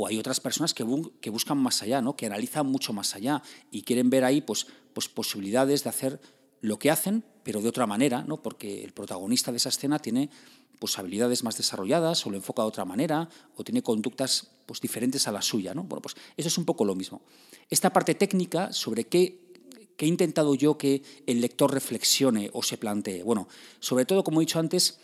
o 0.00 0.06
hay 0.06 0.16
otras 0.16 0.38
personas 0.38 0.74
que, 0.74 0.84
buscan 0.84 1.58
más 1.58 1.82
allá, 1.82 2.00
¿no? 2.00 2.14
que 2.14 2.26
analizan 2.26 2.64
mucho 2.66 2.92
más 2.92 3.16
allá 3.16 3.42
y 3.72 3.82
quieren 3.82 4.10
ver 4.10 4.22
ahí 4.22 4.40
pues, 4.40 4.68
pues 4.92 5.08
posibilidades 5.08 5.82
de 5.82 5.90
hacer 5.90 6.20
lo 6.60 6.78
que 6.78 6.92
hacen, 6.92 7.24
pero 7.42 7.60
de 7.60 7.68
otra 7.68 7.84
manera, 7.84 8.22
¿no? 8.22 8.40
porque 8.40 8.84
el 8.84 8.92
protagonista 8.92 9.50
de 9.50 9.56
esa 9.56 9.70
escena 9.70 9.98
tiene 9.98 10.30
pues, 10.78 11.00
habilidades 11.00 11.42
más 11.42 11.56
desarrolladas 11.56 12.24
o 12.24 12.30
lo 12.30 12.36
enfoca 12.36 12.62
de 12.62 12.68
otra 12.68 12.84
manera 12.84 13.28
o 13.56 13.64
tiene 13.64 13.82
conductas 13.82 14.52
pues, 14.66 14.80
diferentes 14.80 15.26
a 15.26 15.32
la 15.32 15.42
suya. 15.42 15.74
¿no? 15.74 15.82
Bueno, 15.82 16.00
pues 16.00 16.14
eso 16.36 16.46
es 16.46 16.58
un 16.58 16.64
poco 16.64 16.84
lo 16.84 16.94
mismo. 16.94 17.22
Esta 17.68 17.92
parte 17.92 18.14
técnica 18.14 18.72
sobre 18.72 19.02
qué, 19.02 19.50
qué 19.96 20.06
he 20.06 20.08
intentado 20.08 20.54
yo 20.54 20.78
que 20.78 21.02
el 21.26 21.40
lector 21.40 21.74
reflexione 21.74 22.50
o 22.52 22.62
se 22.62 22.78
plantee. 22.78 23.24
Bueno, 23.24 23.48
sobre 23.80 24.04
todo, 24.04 24.22
como 24.22 24.40
he 24.40 24.46
dicho 24.46 24.60
antes, 24.60 25.00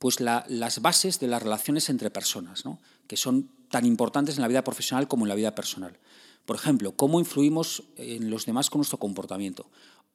pues 0.00 0.18
las 0.18 0.82
bases 0.82 1.20
de 1.20 1.28
las 1.28 1.44
relaciones 1.44 1.88
entre 1.90 2.10
personas, 2.10 2.64
¿no? 2.64 2.80
que 3.06 3.16
son 3.16 3.59
tan 3.70 3.86
importantes 3.86 4.36
en 4.36 4.42
la 4.42 4.48
vida 4.48 4.64
profesional 4.64 5.08
como 5.08 5.24
en 5.24 5.30
la 5.30 5.34
vida 5.34 5.54
personal. 5.54 5.98
Por 6.44 6.56
ejemplo, 6.56 6.92
cómo 6.92 7.20
influimos 7.20 7.84
en 7.96 8.30
los 8.30 8.44
demás 8.44 8.68
con 8.68 8.80
nuestro 8.80 8.98
comportamiento. 8.98 9.70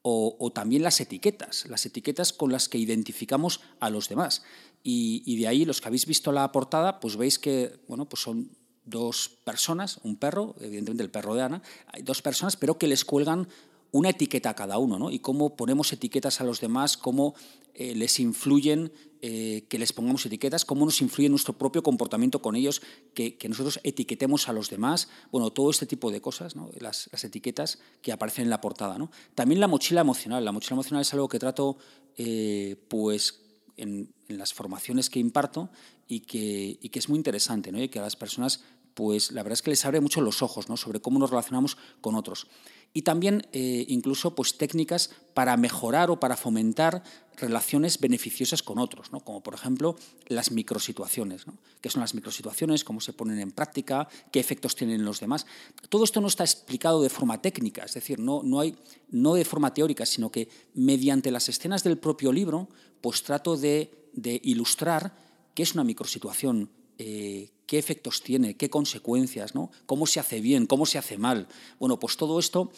O, 0.08 0.52
también 0.54 0.84
las 0.84 1.02
etiquetas, 1.02 1.66
las 1.68 1.88
etiquetas 1.88 2.32
con 2.32 2.52
las 2.52 2.70
que 2.70 2.78
identificamos 2.78 3.62
a 3.80 3.90
los 3.90 4.08
demás. 4.08 4.44
Y, 4.84 5.36
de 5.38 5.48
ahí, 5.48 5.66
los 5.66 5.82
que 5.82 5.88
habéis 5.88 6.06
visto 6.06 6.32
la 6.32 6.52
portada, 6.52 7.00
pues 7.00 7.18
veis 7.18 7.40
que 7.40 7.80
bueno, 7.88 8.06
pues 8.08 8.22
son 8.22 8.52
dos 8.84 9.30
personas, 9.44 10.00
un 10.04 10.18
perro, 10.18 10.56
evidentemente 10.60 11.02
el 11.02 11.10
perro 11.10 11.34
de 11.34 11.42
Ana, 11.42 11.64
hay 11.88 12.04
dos 12.04 12.22
personas, 12.22 12.56
pero 12.56 12.78
que 12.78 12.88
les 12.88 13.04
cuelgan 13.04 13.48
una 13.92 14.10
etiqueta 14.10 14.52
a 14.52 14.56
cada 14.56 14.78
uno, 14.78 15.00
¿no? 15.00 15.10
Y 15.10 15.20
cómo 15.20 15.56
ponemos 15.56 15.92
etiquetas 15.92 16.40
a 16.40 16.44
los 16.44 16.62
demás, 16.62 16.98
cómo 16.98 17.34
eh, 17.74 17.96
les 17.96 18.20
influyen 18.20 18.92
eh, 19.28 19.66
que 19.70 19.80
les 19.80 19.92
pongamos 19.92 20.24
etiquetas, 20.28 20.66
cómo 20.66 20.86
nos 20.86 21.02
influye 21.02 21.30
nuestro 21.30 21.58
propio 21.58 21.82
comportamiento 21.82 22.44
con 22.44 22.56
ellos, 22.56 22.84
que, 23.16 23.36
nosotros 23.50 23.80
etiquetemos 23.82 24.50
a 24.50 24.54
los 24.54 24.70
demás, 24.70 25.10
bueno, 25.32 25.50
todo 25.50 25.72
este 25.72 25.88
tipo 25.88 26.12
de 26.12 26.22
cosas, 26.22 26.54
las, 26.80 27.10
etiquetas 27.24 27.80
que 28.04 28.12
aparecen 28.12 28.44
en 28.44 28.52
la 28.52 28.62
portada. 28.62 29.00
¿no? 29.00 29.10
También 29.34 29.60
la 29.60 29.68
mochila 29.68 30.02
emocional. 30.02 30.46
La 30.46 30.52
mochila 30.52 30.76
emocional 30.76 31.02
es 31.02 31.12
algo 31.12 31.28
que 31.28 31.40
trato 31.40 31.80
eh, 32.18 32.76
pues, 32.88 33.42
en, 33.78 34.14
las 34.28 34.54
formaciones 34.54 35.10
que 35.10 35.18
imparto 35.18 35.72
y 36.08 36.20
que, 36.20 36.78
es 36.84 37.10
muy 37.10 37.18
interesante, 37.18 37.72
¿no? 37.72 37.82
y 37.82 37.90
que 37.90 37.98
a 37.98 38.04
las 38.04 38.16
personas 38.16 38.64
pues 38.94 39.32
la 39.32 39.42
verdad 39.42 39.54
es 39.54 39.64
que 39.64 39.72
les 39.72 39.84
abre 39.86 40.02
mucho 40.02 40.22
los 40.22 40.44
ojos 40.44 40.68
sobre 40.80 41.02
cómo 41.02 41.18
nos 41.18 41.32
relacionamos 41.32 41.78
con 42.00 42.14
otros. 42.14 42.48
Y 42.96 43.02
también 43.02 43.46
eh, 43.52 43.84
incluso 43.90 44.36
pues, 44.36 44.58
técnicas 44.58 45.10
para 45.34 45.58
mejorar 45.58 46.10
o 46.10 46.18
para 46.18 46.38
fomentar 46.38 47.04
relaciones 47.36 48.00
beneficiosas 48.00 48.64
con 48.64 48.80
otros, 48.80 49.12
¿no? 49.12 49.20
como 49.20 49.44
por 49.44 49.54
ejemplo 49.54 49.98
las 50.28 50.50
microsituaciones. 50.52 51.46
¿no? 51.46 51.58
¿Qué 51.82 51.90
son 51.90 52.00
las 52.00 52.16
microsituaciones? 52.16 52.86
¿Cómo 52.86 53.02
se 53.02 53.12
ponen 53.12 53.40
en 53.40 53.52
práctica? 53.52 54.08
¿Qué 54.32 54.40
efectos 54.40 54.78
tienen 54.78 55.02
en 55.02 55.06
los 55.06 55.20
demás? 55.20 55.46
Todo 55.90 56.06
esto 56.06 56.22
no 56.22 56.28
está 56.28 56.46
explicado 56.46 57.02
de 57.04 57.10
forma 57.10 57.42
técnica, 57.42 57.84
es 57.84 57.96
decir, 57.96 58.18
no, 58.18 58.44
no, 58.44 58.62
hay, 58.62 58.78
no 59.10 59.34
de 59.34 59.44
forma 59.44 59.74
teórica, 59.74 60.06
sino 60.06 60.32
que 60.32 60.48
mediante 60.74 61.32
las 61.32 61.50
escenas 61.50 61.84
del 61.84 61.98
propio 61.98 62.32
libro 62.32 62.70
pues 63.02 63.24
trato 63.24 63.58
de, 63.58 64.10
de 64.14 64.40
ilustrar 64.42 65.18
qué 65.54 65.64
es 65.64 65.74
una 65.74 65.84
microsituación, 65.84 66.70
eh, 66.98 67.50
qué 67.66 67.78
efectos 67.78 68.22
tiene, 68.22 68.56
qué 68.56 68.70
consecuencias, 68.70 69.56
¿no? 69.56 69.72
cómo 69.86 70.06
se 70.06 70.20
hace 70.20 70.42
bien, 70.42 70.66
cómo 70.66 70.86
se 70.86 70.98
hace 70.98 71.18
mal. 71.18 71.48
Bueno, 71.80 72.00
pues 72.00 72.18
todo 72.18 72.40
esto 72.40 72.72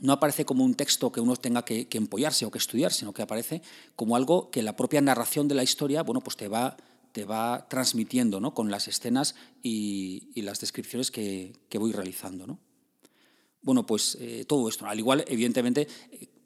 no 0.00 0.12
aparece 0.12 0.44
como 0.44 0.64
un 0.64 0.74
texto 0.74 1.10
que 1.10 1.20
uno 1.20 1.36
tenga 1.36 1.64
que, 1.64 1.88
empollarse 1.92 2.46
o 2.46 2.50
que 2.50 2.58
estudiar, 2.58 2.92
sino 2.92 3.12
que 3.12 3.22
aparece 3.22 3.62
como 3.96 4.16
algo 4.16 4.50
que 4.50 4.62
la 4.62 4.76
propia 4.76 5.00
narración 5.00 5.48
de 5.48 5.54
la 5.54 5.62
historia 5.62 6.02
bueno, 6.02 6.20
pues 6.20 6.36
te, 6.36 6.48
va, 6.48 6.76
te 7.12 7.24
va 7.24 7.66
transmitiendo 7.68 8.40
¿no? 8.40 8.54
con 8.54 8.70
las 8.70 8.88
escenas 8.88 9.34
y, 9.62 10.30
las 10.42 10.60
descripciones 10.60 11.10
que, 11.10 11.52
voy 11.74 11.92
realizando. 11.92 12.46
¿no? 12.46 12.58
Bueno, 13.62 13.86
pues 13.86 14.16
eh, 14.20 14.44
todo 14.46 14.68
esto. 14.68 14.86
Al 14.86 14.98
igual, 14.98 15.24
evidentemente, 15.26 15.88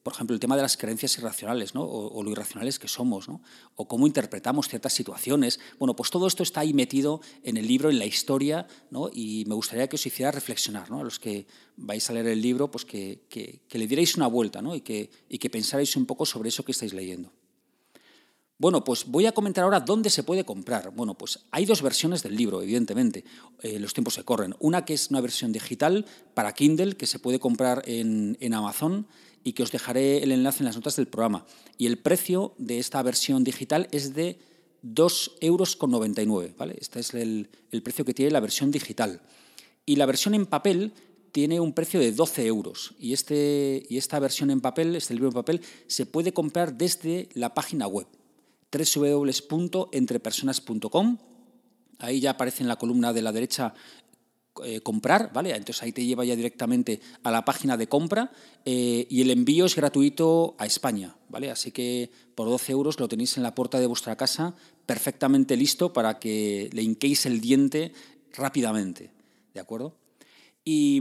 por 0.02 0.12
ejemplo, 0.12 0.34
el 0.34 0.40
tema 0.40 0.56
de 0.56 0.62
las 0.62 0.76
creencias 0.76 1.16
irracionales 1.18 1.74
¿no? 1.74 1.84
o, 1.84 2.22
lo 2.22 2.30
irracionales 2.30 2.78
que 2.78 2.88
somos, 2.88 3.28
¿no? 3.28 3.40
o 3.76 3.86
cómo 3.86 4.06
interpretamos 4.06 4.68
ciertas 4.68 4.92
situaciones. 4.92 5.60
Bueno, 5.78 5.94
pues 5.94 6.10
todo 6.10 6.26
esto 6.26 6.42
está 6.42 6.60
ahí 6.60 6.74
metido 6.74 7.20
en 7.44 7.56
el 7.56 7.68
libro, 7.68 7.88
en 7.88 7.98
la 7.98 8.06
historia, 8.06 8.66
¿no? 8.90 9.10
y 9.12 9.44
me 9.46 9.54
gustaría 9.54 9.88
que 9.88 9.96
os 9.96 10.04
hiciera 10.04 10.32
reflexionar, 10.32 10.90
¿no? 10.90 11.00
a 11.00 11.04
los 11.04 11.20
que 11.20 11.46
vais 11.76 12.08
a 12.10 12.12
leer 12.12 12.26
el 12.26 12.42
libro, 12.42 12.70
pues 12.70 12.84
que, 12.84 13.22
que, 13.28 13.78
le 13.78 13.86
dierais 13.86 14.16
una 14.16 14.26
vuelta 14.26 14.60
¿no? 14.60 14.74
y, 14.74 14.80
que, 14.80 15.10
y 15.28 15.38
que 15.38 15.50
pensarais 15.50 15.94
un 15.96 16.06
poco 16.06 16.26
sobre 16.26 16.48
eso 16.48 16.64
que 16.64 16.72
estáis 16.72 16.92
leyendo. 16.92 17.32
Bueno, 18.58 18.84
pues 18.84 19.06
voy 19.06 19.26
a 19.26 19.32
comentar 19.32 19.64
ahora 19.64 19.80
dónde 19.80 20.08
se 20.08 20.22
puede 20.22 20.44
comprar. 20.44 20.92
Bueno, 20.94 21.14
pues 21.14 21.46
hay 21.50 21.64
dos 21.64 21.82
versiones 21.82 22.22
del 22.22 22.36
libro, 22.36 22.62
evidentemente. 22.62 23.24
Eh, 23.60 23.80
los 23.80 23.92
tiempos 23.92 24.14
se 24.14 24.22
corren. 24.22 24.54
Una 24.60 24.84
que 24.84 24.94
es 24.94 25.10
una 25.10 25.20
versión 25.20 25.50
digital 25.50 26.06
para 26.34 26.52
Kindle, 26.52 26.96
que 26.96 27.08
se 27.08 27.18
puede 27.18 27.40
comprar 27.40 27.82
en, 27.86 28.36
en 28.40 28.54
Amazon 28.54 29.08
y 29.44 29.52
que 29.52 29.62
os 29.62 29.72
dejaré 29.72 30.22
el 30.22 30.32
enlace 30.32 30.60
en 30.60 30.66
las 30.66 30.76
notas 30.76 30.96
del 30.96 31.08
programa. 31.08 31.44
Y 31.78 31.86
el 31.86 31.98
precio 31.98 32.54
de 32.58 32.78
esta 32.78 33.02
versión 33.02 33.44
digital 33.44 33.88
es 33.90 34.14
de 34.14 34.38
2,99 34.82 35.42
euros. 35.42 35.78
¿vale? 36.56 36.76
Este 36.80 37.00
es 37.00 37.12
el, 37.14 37.48
precio 37.82 38.04
que 38.04 38.14
tiene 38.14 38.30
la 38.30 38.40
versión 38.40 38.70
digital. 38.70 39.20
Y 39.86 39.96
la 39.96 40.06
versión 40.06 40.34
en 40.34 40.46
papel 40.46 40.92
tiene 41.32 41.58
un 41.60 41.72
precio 41.72 41.98
de 42.00 42.12
12 42.12 42.46
euros. 42.46 42.94
Y, 42.98 43.12
este, 43.12 43.84
y 43.88 43.96
esta 43.96 44.18
versión 44.18 44.50
en 44.50 44.60
papel, 44.60 44.96
este 44.96 45.14
libro 45.14 45.28
en 45.28 45.34
papel, 45.34 45.60
se 45.86 46.06
puede 46.06 46.32
comprar 46.32 46.76
desde 46.76 47.28
la 47.34 47.54
página 47.54 47.86
web 47.86 48.08
www.entrepersonas.com. 48.72 51.18
Ahí 51.98 52.20
ya 52.20 52.30
aparece 52.30 52.62
en 52.62 52.68
la 52.68 52.76
columna 52.76 53.12
de 53.12 53.20
la 53.22 53.32
derecha 53.32 53.74
eh, 54.64 54.80
comprar, 54.80 55.32
¿vale? 55.32 55.50
Entonces 55.50 55.82
ahí 55.82 55.92
te 55.92 56.04
lleva 56.04 56.24
ya 56.24 56.36
directamente 56.36 57.00
a 57.22 57.30
la 57.30 57.44
página 57.44 57.78
de 57.78 57.86
compra 57.86 58.30
eh, 58.66 59.06
y 59.08 59.22
el 59.22 59.30
envío 59.30 59.64
es 59.64 59.74
gratuito 59.74 60.54
a 60.58 60.66
España, 60.66 61.16
¿vale? 61.30 61.50
Así 61.50 61.70
que 61.70 62.10
por 62.34 62.48
12 62.48 62.72
euros 62.72 63.00
lo 63.00 63.08
tenéis 63.08 63.38
en 63.38 63.44
la 63.44 63.54
puerta 63.54 63.80
de 63.80 63.86
vuestra 63.86 64.16
casa 64.16 64.54
perfectamente 64.84 65.56
listo 65.56 65.94
para 65.94 66.18
que 66.18 66.68
le 66.72 66.82
hinquéis 66.82 67.24
el 67.24 67.40
diente 67.40 67.92
rápidamente, 68.34 69.10
¿de 69.54 69.60
acuerdo? 69.60 69.94
Y, 70.64 71.00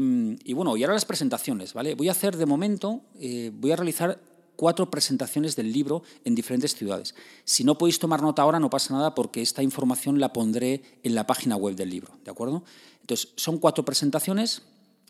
bueno, 0.54 0.76
y 0.76 0.84
ahora 0.84 0.96
las 0.96 1.06
presentaciones, 1.06 1.74
¿vale? 1.74 1.94
Voy 1.94 2.08
a 2.08 2.14
hacer 2.14 2.36
de 2.38 2.46
momento, 2.48 3.02
eh, 3.20 3.52
voy 3.54 3.72
a 3.72 3.76
realizar 3.76 4.20
cuatro 4.62 4.92
presentaciones 4.92 5.56
del 5.56 5.74
libro 5.74 6.04
en 6.24 6.36
diferentes 6.36 6.76
ciudades. 6.76 7.16
Si 7.46 7.64
no 7.64 7.80
podéis 7.80 7.98
tomar 7.98 8.22
nota 8.22 8.44
ahora, 8.44 8.60
no 8.60 8.70
pasa 8.70 8.94
nada 8.94 9.16
porque 9.16 9.42
esta 9.42 9.64
información 9.64 10.20
la 10.20 10.34
pondré 10.34 10.84
en 11.02 11.16
la 11.16 11.26
página 11.26 11.56
web 11.56 11.76
del 11.76 11.90
libro, 11.90 12.14
¿de 12.24 12.30
acuerdo? 12.30 12.64
Entonces, 13.00 13.30
son 13.38 13.58
cuatro 13.58 13.84
presentaciones 13.84 14.62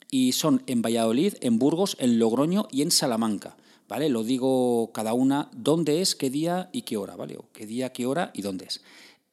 y 0.10 0.32
son 0.32 0.64
en 0.68 0.82
Valladolid, 0.82 1.34
en 1.42 1.60
Burgos, 1.60 1.98
en 2.00 2.18
Logroño 2.18 2.70
y 2.72 2.82
en 2.82 2.92
Salamanca. 2.92 3.58
¿vale? 3.90 4.08
Lo 4.08 4.24
digo 4.24 4.90
cada 4.94 5.12
una, 5.12 5.50
dónde 5.52 6.02
es, 6.02 6.16
qué 6.16 6.30
día 6.30 6.70
y 6.72 6.84
qué 6.84 6.96
hora, 6.96 7.18
¿vale? 7.18 7.36
O 7.36 7.44
qué 7.52 7.66
día, 7.66 7.92
qué 7.92 8.06
hora 8.06 8.32
y 8.34 8.44
dónde 8.44 8.68
es. 8.68 8.80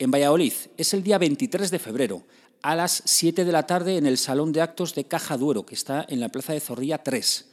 En 0.00 0.10
Valladolid 0.10 0.52
es 0.76 0.94
el 0.94 1.04
día 1.04 1.18
23 1.18 1.70
de 1.70 1.78
febrero 1.78 2.24
a 2.62 2.74
las 2.74 3.04
7 3.04 3.44
de 3.44 3.52
la 3.52 3.68
tarde 3.68 3.98
en 3.98 4.06
el 4.06 4.18
Salón 4.18 4.50
de 4.50 4.62
Actos 4.62 4.96
de 4.96 5.04
Caja 5.04 5.36
Duero, 5.36 5.64
que 5.64 5.76
está 5.76 6.04
en 6.08 6.18
la 6.18 6.30
Plaza 6.30 6.54
de 6.54 6.60
Zorrilla 6.60 7.04
3. 7.04 7.46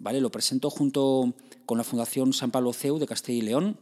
¿Vale? 0.00 0.20
Lo 0.20 0.30
presento 0.30 0.68
junto 0.68 1.32
con 1.70 1.78
la 1.78 1.84
Fundación 1.84 2.32
San 2.32 2.50
Pablo 2.50 2.72
CEU 2.72 2.98
de 2.98 3.06
Castilla 3.06 3.38
y 3.38 3.42
León, 3.42 3.76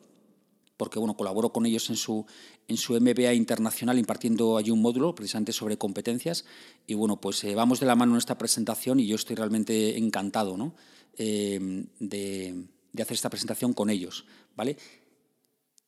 porque 0.76 0.98
bueno, 0.98 1.16
colaboro 1.16 1.54
con 1.54 1.64
ellos 1.64 1.88
en 1.88 1.96
su, 1.96 2.26
en 2.68 2.76
su 2.76 2.92
MBA 2.92 3.32
internacional 3.32 3.98
impartiendo 3.98 4.58
allí 4.58 4.70
un 4.70 4.82
módulo 4.82 5.14
precisamente 5.14 5.54
sobre 5.54 5.78
competencias. 5.78 6.44
Y 6.86 6.92
bueno, 6.92 7.18
pues 7.18 7.42
eh, 7.44 7.54
vamos 7.54 7.80
de 7.80 7.86
la 7.86 7.96
mano 7.96 8.12
en 8.12 8.18
esta 8.18 8.36
presentación 8.36 9.00
y 9.00 9.06
yo 9.06 9.16
estoy 9.16 9.36
realmente 9.36 9.96
encantado 9.96 10.58
¿no? 10.58 10.74
Eh, 11.16 11.86
de, 11.98 12.66
de, 12.92 13.02
hacer 13.02 13.14
esta 13.14 13.30
presentación 13.30 13.72
con 13.72 13.88
ellos. 13.88 14.26
¿vale? 14.54 14.76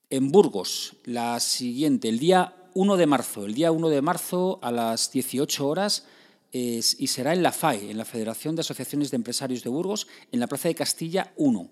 En 0.08 0.32
Burgos, 0.32 0.96
la 1.04 1.38
siguiente, 1.38 2.08
el 2.08 2.18
día 2.18 2.54
1 2.72 2.96
de 2.96 3.06
marzo, 3.06 3.44
el 3.44 3.52
día 3.52 3.72
1 3.72 3.90
de 3.90 4.00
marzo 4.00 4.58
a 4.62 4.72
las 4.72 5.12
18 5.12 5.68
horas 5.68 6.06
y 6.50 7.06
será 7.08 7.34
en 7.34 7.42
la 7.42 7.52
FAE, 7.52 7.90
en 7.90 7.98
la 7.98 8.06
Federación 8.06 8.56
de 8.56 8.62
Asociaciones 8.62 9.10
de 9.10 9.16
Empresarios 9.16 9.62
de 9.62 9.70
Burgos, 9.70 10.08
en 10.32 10.40
la 10.40 10.46
Plaza 10.46 10.68
de 10.68 10.74
Castilla 10.74 11.32
1. 11.36 11.70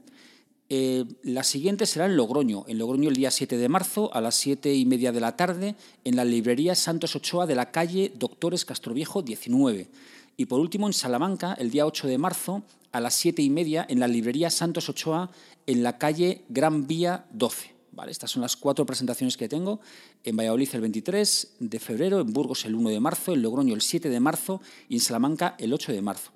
Eh, 0.71 1.05
la 1.23 1.45
siguiente 1.45 1.87
será 1.87 2.07
en 2.07 2.17
Logroño, 2.17 2.65
en 2.69 2.79
Logroño 2.79 3.09
el 3.09 3.17
día 3.17 3.31
7 3.31 3.57
de 3.57 3.69
marzo 3.69 4.13
a 4.13 4.21
las 4.21 4.35
7 4.35 4.75
y 4.75 4.85
media 4.85 5.13
de 5.13 5.21
la 5.21 5.37
tarde, 5.37 5.77
en 6.05 6.17
la 6.17 6.25
librería 6.25 6.75
Santos 6.75 7.17
Ochoa 7.17 7.47
de 7.47 7.55
la 7.55 7.71
calle 7.71 8.13
Doctores 8.15 8.65
Castroviejo 8.65 9.23
19. 9.23 9.89
Y 10.37 10.47
por 10.47 10.61
último 10.61 10.87
en 10.87 10.93
Salamanca, 10.93 11.55
el 11.55 11.71
día 11.71 11.87
8 11.87 12.07
de 12.07 12.19
marzo 12.19 12.63
a 12.93 13.01
las 13.01 13.15
7 13.15 13.41
y 13.43 13.51
media, 13.51 13.87
en 13.89 14.01
la 14.01 14.09
librería 14.09 14.51
Santos 14.51 14.89
Ochoa 14.89 15.31
en 15.67 15.83
la 15.83 15.99
calle 15.99 16.43
Gran 16.49 16.87
Vía 16.87 17.27
12 17.33 17.79
estas 18.07 18.31
son 18.31 18.43
las 18.43 18.57
cuatro 18.57 18.87
presentaciones 18.87 19.37
que 19.37 19.49
tengo. 19.49 19.81
En 20.23 20.37
Valladolid 20.37 20.69
el 20.73 20.83
23 20.83 21.57
de 21.59 21.79
febrero, 21.81 22.21
en 22.21 22.33
Burgos 22.33 22.65
el 22.65 22.75
1 22.77 22.91
de 22.91 23.01
marzo, 23.01 23.33
en 23.33 23.43
Logroño 23.43 23.75
el 23.75 23.81
7 23.81 24.09
de 24.09 24.21
marzo 24.21 24.61
y 24.89 24.95
en 24.95 25.01
Salamanca 25.01 25.57
el 25.59 25.73
8 25.73 25.93
de 25.93 26.03
marzo. 26.03 26.31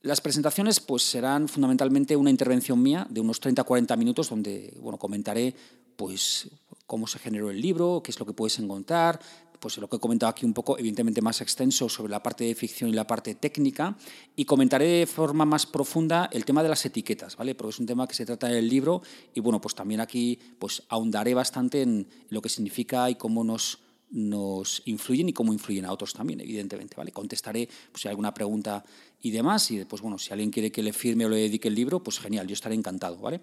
Las 0.00 0.20
presentaciones 0.20 0.78
pues, 0.78 1.02
serán 1.02 1.48
fundamentalmente 1.48 2.14
una 2.14 2.30
intervención 2.30 2.80
mía 2.80 3.06
de 3.10 3.20
unos 3.20 3.42
30-40 3.42 3.96
minutos 3.96 4.30
donde 4.30 4.76
bueno, 4.80 4.96
comentaré 4.96 5.54
pues, 5.96 6.48
cómo 6.86 7.08
se 7.08 7.18
generó 7.18 7.50
el 7.50 7.60
libro, 7.60 8.00
qué 8.04 8.12
es 8.12 8.20
lo 8.20 8.26
que 8.26 8.32
puedes 8.32 8.60
encontrar, 8.60 9.18
pues 9.58 9.76
lo 9.78 9.88
que 9.88 9.96
he 9.96 9.98
comentado 9.98 10.30
aquí 10.30 10.46
un 10.46 10.54
poco, 10.54 10.78
evidentemente 10.78 11.20
más 11.20 11.40
extenso 11.40 11.88
sobre 11.88 12.12
la 12.12 12.22
parte 12.22 12.44
de 12.44 12.54
ficción 12.54 12.90
y 12.90 12.92
la 12.92 13.08
parte 13.08 13.34
técnica, 13.34 13.96
y 14.36 14.44
comentaré 14.44 14.86
de 14.86 15.06
forma 15.06 15.44
más 15.44 15.66
profunda 15.66 16.28
el 16.32 16.44
tema 16.44 16.62
de 16.62 16.68
las 16.68 16.86
etiquetas, 16.86 17.36
¿vale? 17.36 17.56
Porque 17.56 17.70
es 17.70 17.80
un 17.80 17.86
tema 17.86 18.06
que 18.06 18.14
se 18.14 18.24
trata 18.24 18.48
en 18.48 18.56
el 18.56 18.68
libro 18.68 19.02
y 19.34 19.40
bueno, 19.40 19.60
pues 19.60 19.74
también 19.74 20.00
aquí 20.00 20.38
pues 20.60 20.84
ahondaré 20.88 21.34
bastante 21.34 21.82
en 21.82 22.08
lo 22.28 22.40
que 22.40 22.48
significa 22.48 23.10
y 23.10 23.16
cómo 23.16 23.42
nos 23.42 23.80
nos 24.10 24.82
influyen 24.86 25.28
y 25.28 25.32
cómo 25.32 25.52
influyen 25.52 25.84
a 25.84 25.92
otros 25.92 26.12
también, 26.12 26.40
evidentemente, 26.40 26.96
¿vale? 26.96 27.12
Contestaré 27.12 27.68
pues, 27.90 28.02
si 28.02 28.08
hay 28.08 28.10
alguna 28.10 28.34
pregunta 28.34 28.84
y 29.20 29.30
demás, 29.30 29.70
y 29.70 29.76
después, 29.76 30.02
bueno, 30.02 30.18
si 30.18 30.32
alguien 30.32 30.50
quiere 30.50 30.72
que 30.72 30.82
le 30.82 30.92
firme 30.92 31.26
o 31.26 31.28
le 31.28 31.36
dedique 31.36 31.68
el 31.68 31.74
libro, 31.74 32.02
pues 32.02 32.18
genial, 32.18 32.46
yo 32.46 32.54
estaré 32.54 32.74
encantado, 32.74 33.18
¿vale? 33.18 33.40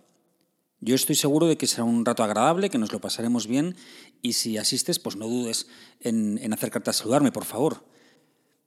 Yo 0.81 0.93
estoy 0.93 1.15
seguro 1.15 1.47
de 1.47 1.57
que 1.57 1.67
será 1.67 1.85
un 1.85 2.05
rato 2.05 2.23
agradable, 2.23 2.69
que 2.69 2.77
nos 2.77 2.91
lo 2.91 3.01
pasaremos 3.01 3.47
bien 3.47 3.77
y 4.21 4.33
si 4.33 4.57
asistes, 4.57 4.99
pues 4.99 5.15
no 5.15 5.25
dudes 5.27 5.67
en, 6.01 6.53
acercarte 6.53 6.89
a 6.89 6.93
saludarme, 6.93 7.31
por 7.31 7.45
favor. 7.45 7.85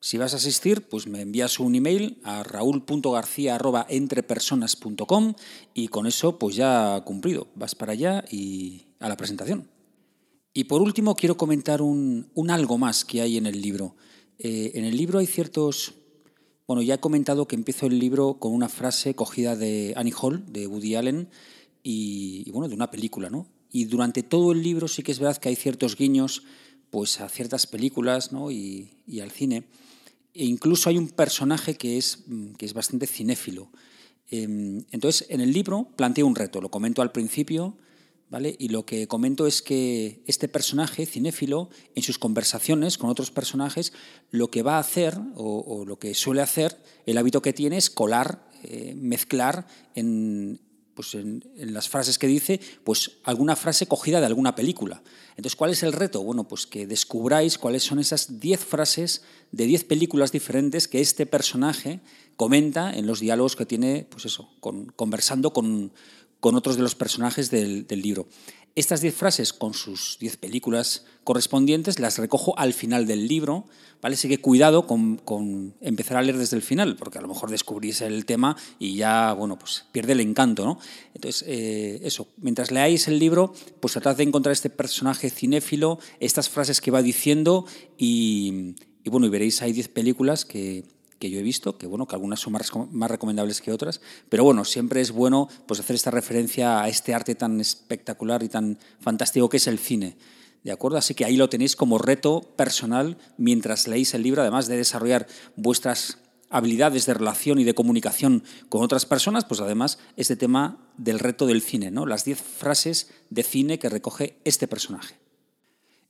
Si 0.00 0.17
vas 0.17 0.33
a 0.33 0.37
asistir, 0.37 0.88
pues 0.88 1.07
me 1.07 1.21
envías 1.21 1.61
un 1.61 1.75
email 1.75 2.19
a 2.25 2.43
raúl.garcía.entrepersonas.com 2.45 5.35
y 5.75 5.88
con 5.88 6.07
eso 6.07 6.38
pues 6.38 6.57
ya 6.57 7.02
cumplido. 7.05 7.49
Vas 7.55 7.75
para 7.75 7.93
allá 7.93 8.25
y 8.31 8.87
a 9.00 9.09
la 9.09 9.17
presentación. 9.17 9.77
Y 10.52 10.64
por 10.64 10.83
último 10.83 11.14
quiero 11.14 11.37
comentar 11.37 11.83
un, 11.83 12.31
algo 12.49 12.78
más 12.78 13.05
que 13.05 13.21
hay 13.21 13.37
en 13.37 13.47
el 13.47 13.61
libro. 13.61 13.97
Eh, 14.38 14.73
en 14.75 14.85
el 14.85 14.97
libro 14.97 15.19
hay 15.19 15.26
ciertos... 15.26 15.95
Bueno, 16.67 16.83
ya 16.83 16.95
he 16.95 17.00
comentado 17.00 17.49
que 17.49 17.57
empiezo 17.57 17.87
el 17.87 17.99
libro 17.99 18.38
con 18.38 18.52
una 18.52 18.69
frase 18.69 19.14
cogida 19.14 19.57
de 19.57 19.95
Annie 19.97 20.12
Hall, 20.21 20.45
de 20.52 20.67
Woody 20.67 20.97
Allen, 20.97 21.31
y, 21.83 22.50
bueno, 22.50 22.69
de 22.69 22.75
una 22.75 22.90
película, 22.90 23.31
¿no? 23.31 23.47
Y 23.71 23.87
durante 23.87 24.23
todo 24.23 24.52
el 24.52 24.62
libro 24.62 24.88
sí 24.88 25.02
que 25.02 25.12
es 25.12 25.19
verdad 25.19 25.38
que 25.38 25.49
hay 25.49 25.57
ciertos 25.57 25.97
guiños 25.97 26.43
pues 26.90 27.21
a 27.21 27.28
ciertas 27.28 27.67
películas 27.67 28.32
¿no? 28.32 28.50
y, 28.50 28.91
al 29.23 29.30
cine. 29.30 29.65
E 30.34 30.45
incluso 30.45 30.89
hay 30.89 30.99
un 30.99 31.08
personaje 31.08 31.75
que 31.75 31.99
es, 31.99 32.25
mm, 32.26 32.52
que 32.52 32.67
es 32.67 32.75
bastante 32.75 33.06
cinéfilo. 33.06 33.71
Em, 34.30 34.84
entonces, 34.91 35.26
en 35.30 35.41
el 35.41 35.52
libro 35.52 35.89
planteo 35.97 36.26
un 36.26 36.34
reto, 36.34 36.61
lo 36.61 36.71
comento 36.71 37.02
al 37.02 37.13
principio, 37.13 37.76
Y 38.58 38.69
lo 38.69 38.84
que 38.84 39.08
comento 39.08 39.47
es 39.47 39.62
que 39.62 40.23
este 40.26 40.49
personaje 40.49 41.06
cinéfilo, 41.06 41.71
en 41.95 42.02
sus 42.02 42.19
conversaciones 42.19 42.99
con 42.99 43.08
otros 43.08 43.30
personajes, 43.30 43.93
lo 44.30 44.50
que 44.50 44.62
va 44.62 44.76
a 44.76 44.80
hacer, 44.80 45.19
o, 45.34 45.84
lo 45.86 45.99
que 45.99 46.14
suele 46.14 46.43
hacer, 46.43 46.76
el 47.06 47.17
hábito 47.17 47.41
que 47.41 47.54
tiene 47.54 47.78
es 47.78 47.88
colar, 47.88 48.47
eh, 48.64 48.95
mezclar 48.95 49.67
en, 49.95 50.60
pues 50.95 51.14
en, 51.14 51.43
las 51.56 51.88
frases 51.88 52.19
que 52.19 52.26
dice, 52.26 52.60
pues 52.84 53.12
alguna 53.25 53.56
frase 53.56 53.86
cogida 53.86 54.21
de 54.21 54.26
alguna 54.26 54.54
película. 54.54 55.02
Entonces, 55.30 55.56
¿cuál 55.56 55.71
es 55.71 55.82
el 55.82 55.95
reto? 55.95 56.23
Bueno, 56.23 56.47
pues 56.47 56.67
que 56.67 56.86
descubráis 56.86 57.56
cuáles 57.56 57.84
son 57.84 57.99
esas 57.99 58.41
10 58.41 58.60
frases 58.60 59.23
de 59.52 59.64
10 59.64 59.84
películas 59.84 60.32
diferentes 60.32 60.86
que 60.86 61.00
este 61.00 61.25
personaje 61.25 62.00
comenta 62.36 62.93
en 62.93 63.06
los 63.06 63.21
diálogos 63.21 63.56
que 63.56 63.64
tiene, 63.64 64.06
pues 64.10 64.26
eso, 64.26 64.50
conversando 64.60 65.52
con, 65.52 65.93
con 66.41 66.55
otros 66.55 66.77
de 66.77 66.83
los 66.83 66.95
personajes 66.95 67.51
del, 67.51 67.87
libro. 67.89 68.29
Estas 68.75 69.01
diez 69.01 69.15
frases 69.15 69.53
con 69.53 69.75
sus 69.75 70.19
diez 70.21 70.37
películas 70.37 71.05
correspondientes 71.25 71.99
las 71.99 72.19
recojo 72.19 72.57
al 72.59 72.73
final 72.73 73.07
del 73.07 73.27
libro, 73.27 73.65
¿vale? 74.01 74.15
Así 74.15 74.29
que 74.29 74.41
cuidado 74.41 74.87
con, 74.87 75.75
empezar 75.81 76.17
a 76.17 76.23
leer 76.23 76.39
desde 76.39 76.57
el 76.57 76.63
final, 76.63 76.95
porque 76.97 77.19
a 77.19 77.21
lo 77.21 77.27
mejor 77.27 77.51
descubrís 77.51 78.01
el 78.03 78.25
tema 78.25 78.57
y 78.79 78.95
ya, 78.95 79.33
bueno, 79.33 79.59
pues 79.59 79.87
pierde 79.91 80.13
el 80.13 80.21
encanto, 80.21 80.65
¿no? 80.65 80.79
Entonces, 81.15 81.45
eh, 81.49 82.01
eso, 82.05 82.29
mientras 82.37 82.71
leáis 82.71 83.09
el 83.09 83.19
libro, 83.19 83.53
pues 83.81 83.95
tratad 83.95 84.17
de 84.17 84.23
encontrar 84.23 84.53
este 84.53 84.71
personaje 84.71 85.29
cinéfilo, 85.29 85.99
estas 86.21 86.49
frases 86.49 86.81
que 86.81 86.93
va 86.93 87.03
diciendo 87.03 87.67
y, 87.97 88.77
y 89.03 89.11
bueno, 89.11 89.27
y 89.27 89.31
veréis, 89.31 89.61
hay 89.61 89.73
diez 89.73 89.89
películas 89.89 90.45
que 90.45 90.85
que 91.19 91.31
yo 91.31 91.39
he 91.39 91.43
visto, 91.43 91.78
que 91.78 91.87
bueno, 91.87 92.07
que 92.07 92.15
algunas 92.15 92.41
son 92.41 92.52
más, 92.52 93.11
recomendables 93.11 93.61
que 93.61 93.73
otras, 93.73 94.00
pero 94.28 94.45
bueno, 94.45 94.65
siempre 94.65 95.00
es 95.00 95.11
bueno 95.11 95.49
pues 95.67 95.81
hacer 95.81 95.97
esta 95.97 96.11
referencia 96.11 96.83
a 96.83 96.89
este 96.89 97.15
arte 97.15 97.35
tan 97.35 97.61
espectacular 97.61 98.43
y 98.43 98.49
tan 98.49 98.78
fantástico 99.00 99.49
que 99.49 99.59
es 99.59 99.67
el 99.67 99.78
cine. 99.78 100.17
¿De 100.65 100.73
acuerdo? 100.73 100.99
Así 100.99 101.15
que 101.15 101.25
ahí 101.25 101.37
lo 101.37 101.49
tenéis 101.49 101.76
como 101.76 101.99
reto 101.99 102.43
personal 102.57 103.17
mientras 103.37 103.87
leéis 103.87 104.15
el 104.15 104.23
libro, 104.23 104.43
además 104.43 104.67
de 104.67 104.76
desarrollar 104.76 105.26
vuestras 105.57 106.19
habilidades 106.50 107.07
de 107.07 107.15
relación 107.15 107.59
y 107.59 107.65
de 107.65 107.75
comunicación 107.75 108.43
con 108.69 108.83
otras 108.83 109.07
personas, 109.07 109.45
pues 109.45 109.61
además 109.61 109.99
este 110.17 110.37
tema 110.37 110.78
del 110.97 111.19
reto 111.19 111.47
del 111.47 111.63
cine, 111.63 111.91
¿no? 111.91 112.07
Las 112.07 112.25
10 112.25 112.41
frases 112.41 113.11
de 113.31 113.43
cine 113.43 113.78
que 113.78 113.89
recoge 113.89 114.39
este 114.45 114.67
personaje. 114.67 115.19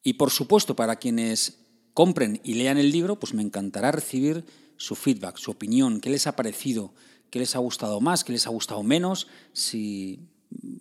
Y 0.02 0.14
por 0.14 0.30
supuesto, 0.30 0.76
para 0.76 0.96
quienes 0.96 1.58
compren 1.98 2.40
y 2.44 2.54
lean 2.54 2.78
el 2.78 2.92
libro, 2.92 3.18
pues 3.18 3.34
me 3.34 3.42
encantará 3.42 3.90
recibir 3.90 4.44
su 4.76 4.94
feedback, 4.94 5.36
su 5.36 5.50
opinión, 5.50 6.00
qué 6.00 6.10
les 6.10 6.28
ha 6.28 6.36
parecido, 6.36 6.92
qué 7.28 7.40
les 7.40 7.56
ha 7.56 7.58
gustado 7.58 8.00
más, 8.00 8.22
qué 8.22 8.30
les 8.30 8.46
ha 8.46 8.50
gustado 8.50 8.84
menos, 8.84 9.26
si 9.52 10.20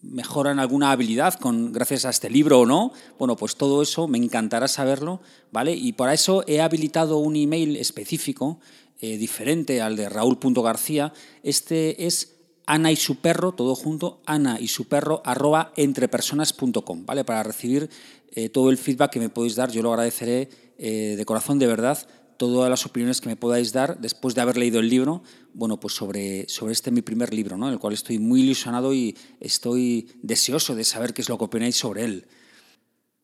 mejoran 0.03 0.59
alguna 0.59 0.91
habilidad 0.91 1.33
con, 1.33 1.73
gracias 1.73 2.05
a 2.05 2.11
este 2.11 2.29
libro 2.29 2.59
o 2.59 2.65
no. 2.67 2.91
Bueno, 3.17 3.35
pues 3.35 3.55
todo 3.55 3.81
eso 3.81 4.07
me 4.07 4.19
encantará 4.19 4.67
saberlo, 4.67 5.19
¿vale? 5.51 5.73
Y 5.73 5.93
para 5.93 6.13
eso 6.13 6.43
he 6.45 6.61
habilitado 6.61 7.17
un 7.17 7.35
email 7.35 7.77
específico, 7.77 8.59
eh, 9.01 9.17
diferente 9.17 9.81
al 9.81 9.95
de 9.95 10.09
Raúl.garcía. 10.09 11.13
Este 11.41 12.05
es 12.05 12.35
Ana 12.67 12.91
y 12.91 12.95
su 12.95 13.21
perro, 13.21 13.53
todo 13.53 13.73
junto, 13.73 14.21
Ana 14.27 14.59
y 14.59 14.67
su 14.67 14.87
perro, 14.87 15.23
arroba 15.25 15.73
entrepersonas.com, 15.77 17.07
¿vale? 17.07 17.23
Para 17.23 17.41
recibir 17.41 17.89
eh, 18.33 18.49
todo 18.49 18.69
el 18.69 18.77
feedback 18.77 19.13
que 19.13 19.19
me 19.19 19.29
podéis 19.29 19.55
dar, 19.55 19.71
yo 19.71 19.81
lo 19.81 19.89
agradeceré 19.89 20.66
eh, 20.77 21.15
de 21.17 21.25
corazón, 21.25 21.59
de 21.59 21.67
verdad, 21.67 22.07
todas 22.37 22.69
las 22.69 22.85
opiniones 22.85 23.19
que 23.19 23.29
me 23.29 23.35
podáis 23.35 23.73
dar 23.73 23.99
después 23.99 24.35
de 24.35 24.41
haber 24.41 24.57
leído 24.57 24.79
el 24.79 24.89
libro, 24.89 25.23
bueno, 25.53 25.79
pues 25.79 25.95
sobre, 25.95 26.47
sobre 26.47 26.73
este 26.73 26.91
mi 26.91 27.01
primer 27.01 27.33
libro, 27.33 27.57
¿no? 27.57 27.69
el 27.69 27.79
cual 27.79 27.93
estoy 27.93 28.19
muy 28.19 28.41
ilusionado 28.41 28.93
y 28.93 29.17
estoy 29.39 30.07
deseoso 30.21 30.75
de 30.75 30.83
saber 30.83 31.13
qué 31.13 31.21
es 31.21 31.29
lo 31.29 31.37
que 31.37 31.45
opináis 31.45 31.75
sobre 31.75 32.05
él. 32.05 32.27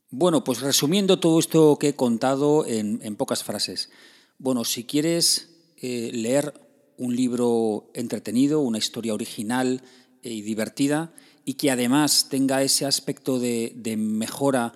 Bueno, 0.09 0.43
pues 0.43 0.61
resumiendo 0.61 1.19
todo 1.19 1.39
esto 1.39 1.77
que 1.79 1.89
he 1.89 1.95
contado 1.95 2.65
en, 2.67 3.15
pocas 3.15 3.43
frases. 3.43 3.89
Bueno, 4.37 4.63
si 4.63 4.83
quieres 4.83 5.49
eh, 5.77 6.11
leer 6.13 6.53
un 6.97 7.15
libro 7.15 7.89
entretenido, 7.93 8.61
una 8.61 8.77
historia 8.77 9.13
original 9.13 9.81
y 10.21 10.41
divertida, 10.41 11.13
y 11.45 11.55
que 11.55 11.71
además 11.71 12.27
tenga 12.29 12.61
ese 12.61 12.85
aspecto 12.85 13.39
de 13.39 13.95
mejora 13.97 14.73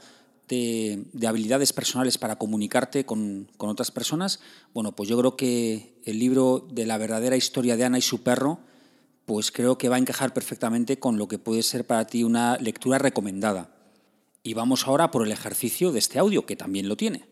de, 0.47 1.05
habilidades 1.27 1.73
personales 1.73 2.17
para 2.17 2.37
comunicarte 2.37 3.05
con, 3.05 3.49
otras 3.57 3.91
personas, 3.91 4.39
bueno, 4.73 4.95
pues 4.95 5.09
yo 5.09 5.17
creo 5.17 5.35
que 5.35 5.99
el 6.05 6.19
libro 6.19 6.65
de 6.71 6.85
la 6.85 6.97
verdadera 6.97 7.35
historia 7.35 7.77
de 7.77 7.85
Ana 7.85 7.97
y 7.97 8.01
su 8.01 8.23
perro 8.23 8.59
pues 9.25 9.51
creo 9.51 9.77
que 9.77 9.89
va 9.89 9.97
a 9.97 9.99
encajar 9.99 10.33
perfectamente 10.33 10.99
con 10.99 11.17
lo 11.17 11.27
que 11.27 11.37
puede 11.37 11.61
ser 11.61 11.85
para 11.85 12.07
ti 12.07 12.23
una 12.23 12.55
lectura 12.57 12.97
recomendada. 12.97 13.75
Y 14.41 14.53
vamos 14.53 14.87
ahora 14.87 15.11
por 15.11 15.25
el 15.25 15.33
ejercicio 15.33 15.91
de 15.91 15.99
este 15.99 16.17
audio, 16.17 16.45
que 16.45 16.55
también 16.55 16.87
lo 16.87 16.95
tiene. 16.95 17.25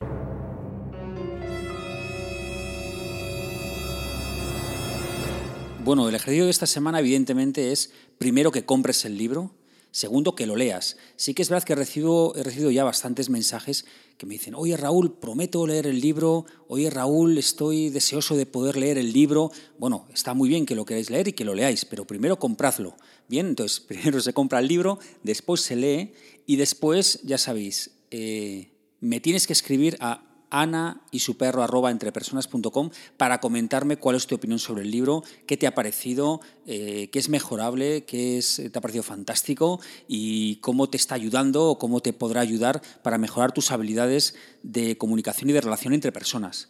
Bueno, 5.85 6.09
el 6.09 6.15
ejercicio 6.15 6.43
de 6.43 6.51
esta 6.51 6.65
semana 6.65 6.99
evidentemente 6.99 7.71
es 7.71 7.93
primero 8.17 8.51
que 8.51 8.65
compres 8.65 9.05
el 9.05 9.17
libro, 9.17 9.51
Segundo, 9.95 10.35
que 10.35 10.45
lo 10.45 10.57
leas. 10.57 10.97
Sí 11.15 11.33
que 11.33 11.41
es 11.41 11.47
verdad 11.47 11.65
que 11.65 11.71
he 11.71 11.75
recibido, 11.77 12.33
he 12.35 12.43
recibido 12.43 12.69
ya 12.69 12.83
bastantes 12.83 13.29
mensajes 13.29 13.85
que 14.17 14.25
me 14.25 14.33
dicen, 14.33 14.53
oye 14.53 14.75
Raúl, 14.75 15.13
prometo 15.19 15.65
leer 15.65 15.87
el 15.87 16.01
libro, 16.01 16.45
oye 16.67 16.89
Raúl, 16.89 17.37
estoy 17.37 17.89
deseoso 17.91 18.35
de 18.35 18.45
poder 18.45 18.75
leer 18.75 18.97
el 18.97 19.13
libro. 19.13 19.53
Bueno, 19.79 20.05
está 20.13 20.33
muy 20.33 20.49
bien 20.49 20.65
que 20.65 20.75
lo 20.75 20.83
queráis 20.83 21.09
leer 21.09 21.29
y 21.29 21.31
que 21.31 21.45
lo 21.45 21.53
leáis, 21.53 21.85
pero 21.85 22.05
primero 22.05 22.37
compradlo. 22.37 22.97
Bien, 23.29 23.47
entonces 23.47 23.79
primero 23.87 24.19
se 24.19 24.33
compra 24.33 24.59
el 24.59 24.67
libro, 24.67 24.99
después 25.23 25.61
se 25.61 25.77
lee 25.77 26.11
y 26.45 26.57
después, 26.57 27.21
ya 27.23 27.37
sabéis, 27.37 27.91
eh, 28.11 28.73
me 28.99 29.21
tienes 29.21 29.47
que 29.47 29.53
escribir 29.53 29.95
a 30.01 30.34
ana 30.61 31.01
y 31.11 31.19
su 31.19 31.37
perro 31.37 31.63
arroba 31.63 31.91
entrepersonas.com 31.91 32.89
para 33.17 33.39
comentarme 33.39 33.97
cuál 33.97 34.15
es 34.15 34.27
tu 34.27 34.35
opinión 34.35 34.59
sobre 34.59 34.83
el 34.83 34.91
libro, 34.91 35.23
qué 35.45 35.57
te 35.57 35.67
ha 35.67 35.75
parecido, 35.75 36.41
eh, 36.65 37.09
qué 37.11 37.19
es 37.19 37.29
mejorable, 37.29 38.05
qué 38.05 38.37
es, 38.37 38.61
te 38.71 38.77
ha 38.77 38.81
parecido 38.81 39.03
fantástico 39.03 39.79
y 40.07 40.57
cómo 40.57 40.89
te 40.89 40.97
está 40.97 41.15
ayudando 41.15 41.69
o 41.69 41.77
cómo 41.77 42.01
te 42.01 42.13
podrá 42.13 42.41
ayudar 42.41 42.81
para 43.03 43.17
mejorar 43.17 43.51
tus 43.51 43.71
habilidades 43.71 44.35
de 44.63 44.97
comunicación 44.97 45.49
y 45.49 45.53
de 45.53 45.61
relación 45.61 45.93
entre 45.93 46.11
personas. 46.11 46.69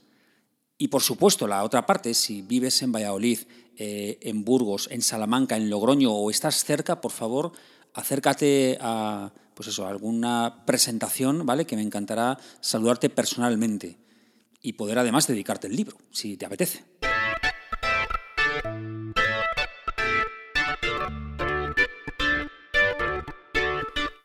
Y 0.78 0.90
por 0.90 1.02
supuesto, 1.02 1.48
la 1.48 1.64
otra 1.64 1.86
parte, 1.86 2.14
si 2.14 2.42
vives 2.42 2.82
en 2.82 2.92
Valladolid, 2.92 3.40
eh, 3.78 4.18
en 4.22 4.44
Burgos, 4.44 4.90
en 4.92 5.02
Salamanca, 5.02 5.56
en 5.56 5.70
Logroño 5.70 6.12
o 6.12 6.30
estás 6.30 6.64
cerca, 6.64 7.00
por 7.00 7.12
favor, 7.12 7.54
acércate 7.94 8.78
a 8.82 9.32
pues 9.56 9.70
eso, 9.70 9.88
alguna 9.88 10.64
presentación, 10.66 11.46
¿vale? 11.46 11.66
Que 11.66 11.76
me 11.76 11.82
encantará 11.82 12.38
saludarte 12.60 13.10
personalmente 13.10 13.98
y 14.62 14.74
poder 14.74 15.00
además 15.00 15.28
dedicarte 15.28 15.68
el 15.68 15.76
libro, 15.76 15.98
si 16.12 16.38
te 16.38 16.46
apetece. 16.46 16.84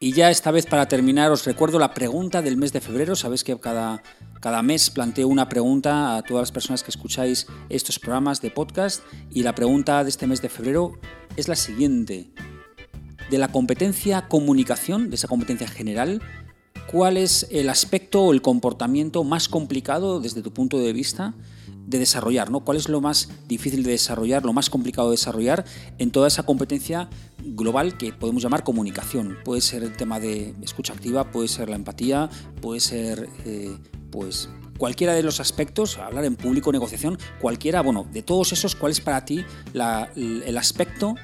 Y 0.02 0.12
ya 0.12 0.30
esta 0.30 0.50
vez 0.50 0.64
para 0.66 0.88
terminar 0.88 1.30
os 1.30 1.44
recuerdo 1.44 1.78
la 1.78 1.92
pregunta 1.92 2.40
del 2.40 2.56
mes 2.56 2.72
de 2.72 2.80
febrero. 2.80 3.14
Sabéis 3.14 3.44
que 3.44 3.60
cada, 3.60 4.02
cada 4.40 4.62
mes 4.62 4.88
planteo 4.88 5.28
una 5.28 5.48
pregunta 5.48 6.16
a 6.16 6.22
todas 6.22 6.42
las 6.42 6.52
personas 6.52 6.82
que 6.82 6.90
escucháis 6.90 7.46
estos 7.68 7.98
programas 7.98 8.40
de 8.40 8.50
podcast 8.50 9.04
y 9.30 9.42
la 9.42 9.54
pregunta 9.54 10.02
de 10.02 10.08
este 10.08 10.26
mes 10.26 10.40
de 10.40 10.48
febrero 10.48 10.98
es 11.36 11.48
la 11.48 11.54
siguiente 11.54 12.32
de 13.30 13.38
la 13.38 13.48
competencia 13.48 14.28
comunicación, 14.28 15.08
de 15.08 15.16
esa 15.16 15.28
competencia 15.28 15.68
general, 15.68 16.20
¿cuál 16.90 17.16
es 17.16 17.46
el 17.50 17.68
aspecto 17.68 18.22
o 18.22 18.32
el 18.32 18.42
comportamiento 18.42 19.22
más 19.22 19.48
complicado 19.48 20.20
desde 20.20 20.42
tu 20.42 20.52
punto 20.52 20.78
de 20.78 20.92
vista 20.92 21.34
de 21.86 21.98
desarrollar? 21.98 22.50
¿no? 22.50 22.60
¿Cuál 22.60 22.76
es 22.76 22.88
lo 22.88 23.00
más 23.00 23.28
difícil 23.46 23.84
de 23.84 23.92
desarrollar, 23.92 24.44
lo 24.44 24.52
más 24.52 24.68
complicado 24.68 25.10
de 25.10 25.12
desarrollar 25.12 25.64
en 25.98 26.10
toda 26.10 26.26
esa 26.26 26.42
competencia 26.42 27.08
global 27.44 27.96
que 27.96 28.12
podemos 28.12 28.42
llamar 28.42 28.64
comunicación? 28.64 29.38
Puede 29.44 29.60
ser 29.60 29.84
el 29.84 29.96
tema 29.96 30.18
de 30.18 30.54
escucha 30.62 30.92
activa, 30.92 31.30
puede 31.30 31.46
ser 31.46 31.68
la 31.68 31.76
empatía, 31.76 32.28
puede 32.60 32.80
ser 32.80 33.28
eh, 33.44 33.76
pues 34.10 34.48
cualquiera 34.76 35.12
de 35.12 35.22
los 35.22 35.38
aspectos, 35.38 35.98
hablar 35.98 36.24
en 36.24 36.34
público, 36.34 36.72
negociación, 36.72 37.18
cualquiera, 37.40 37.82
bueno, 37.82 38.08
de 38.12 38.22
todos 38.22 38.52
esos, 38.52 38.74
¿cuál 38.74 38.92
es 38.92 39.00
para 39.00 39.24
ti 39.24 39.44
el 39.74 40.58
aspecto 40.58 41.14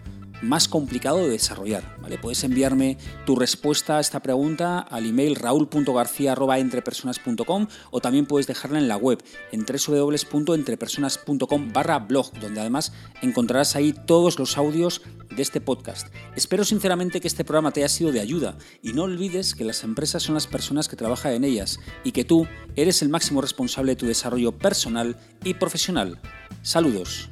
más 0.42 0.68
complicado 0.68 1.18
de 1.18 1.30
desarrollar. 1.30 1.96
Puedes 2.26 2.44
enviarme 2.44 2.98
tu 3.24 3.36
respuesta 3.36 3.98
a 3.98 4.00
esta 4.00 4.18
pregunta 4.20 4.80
al 4.80 5.06
email 5.06 5.36
raúl.garcía.entrepersonas.com 5.36 7.66
o 7.90 8.00
también 8.00 8.26
puedes 8.26 8.46
dejarla 8.46 8.78
en 8.78 8.88
la 8.88 8.96
web 8.96 9.22
en 9.52 9.64
www.entrepersonas.com 9.64 11.72
barra 11.72 11.98
blog, 12.00 12.32
donde 12.40 12.60
además 12.60 12.92
encontrarás 13.22 13.76
ahí 13.76 13.92
todos 13.92 14.38
los 14.38 14.58
audios 14.58 15.02
de 15.34 15.42
este 15.42 15.60
podcast. 15.60 16.08
Espero 16.34 16.64
sinceramente 16.64 17.20
que 17.20 17.28
este 17.28 17.44
programa 17.44 17.70
te 17.70 17.80
haya 17.80 17.88
sido 17.88 18.12
de 18.12 18.20
ayuda 18.20 18.56
y 18.82 18.92
no 18.92 19.04
olvides 19.04 19.54
que 19.54 19.64
las 19.64 19.84
empresas 19.84 20.22
son 20.22 20.34
las 20.34 20.46
personas 20.46 20.88
que 20.88 20.96
trabajan 20.96 21.32
en 21.32 21.44
ellas 21.44 21.78
y 22.02 22.12
que 22.12 22.24
tú 22.24 22.46
eres 22.74 23.02
el 23.02 23.08
máximo 23.08 23.40
responsable 23.40 23.92
de 23.92 23.96
tu 23.96 24.06
desarrollo 24.06 24.52
personal 24.52 25.16
y 25.44 25.54
profesional. 25.54 26.18
Saludos. 26.62 27.30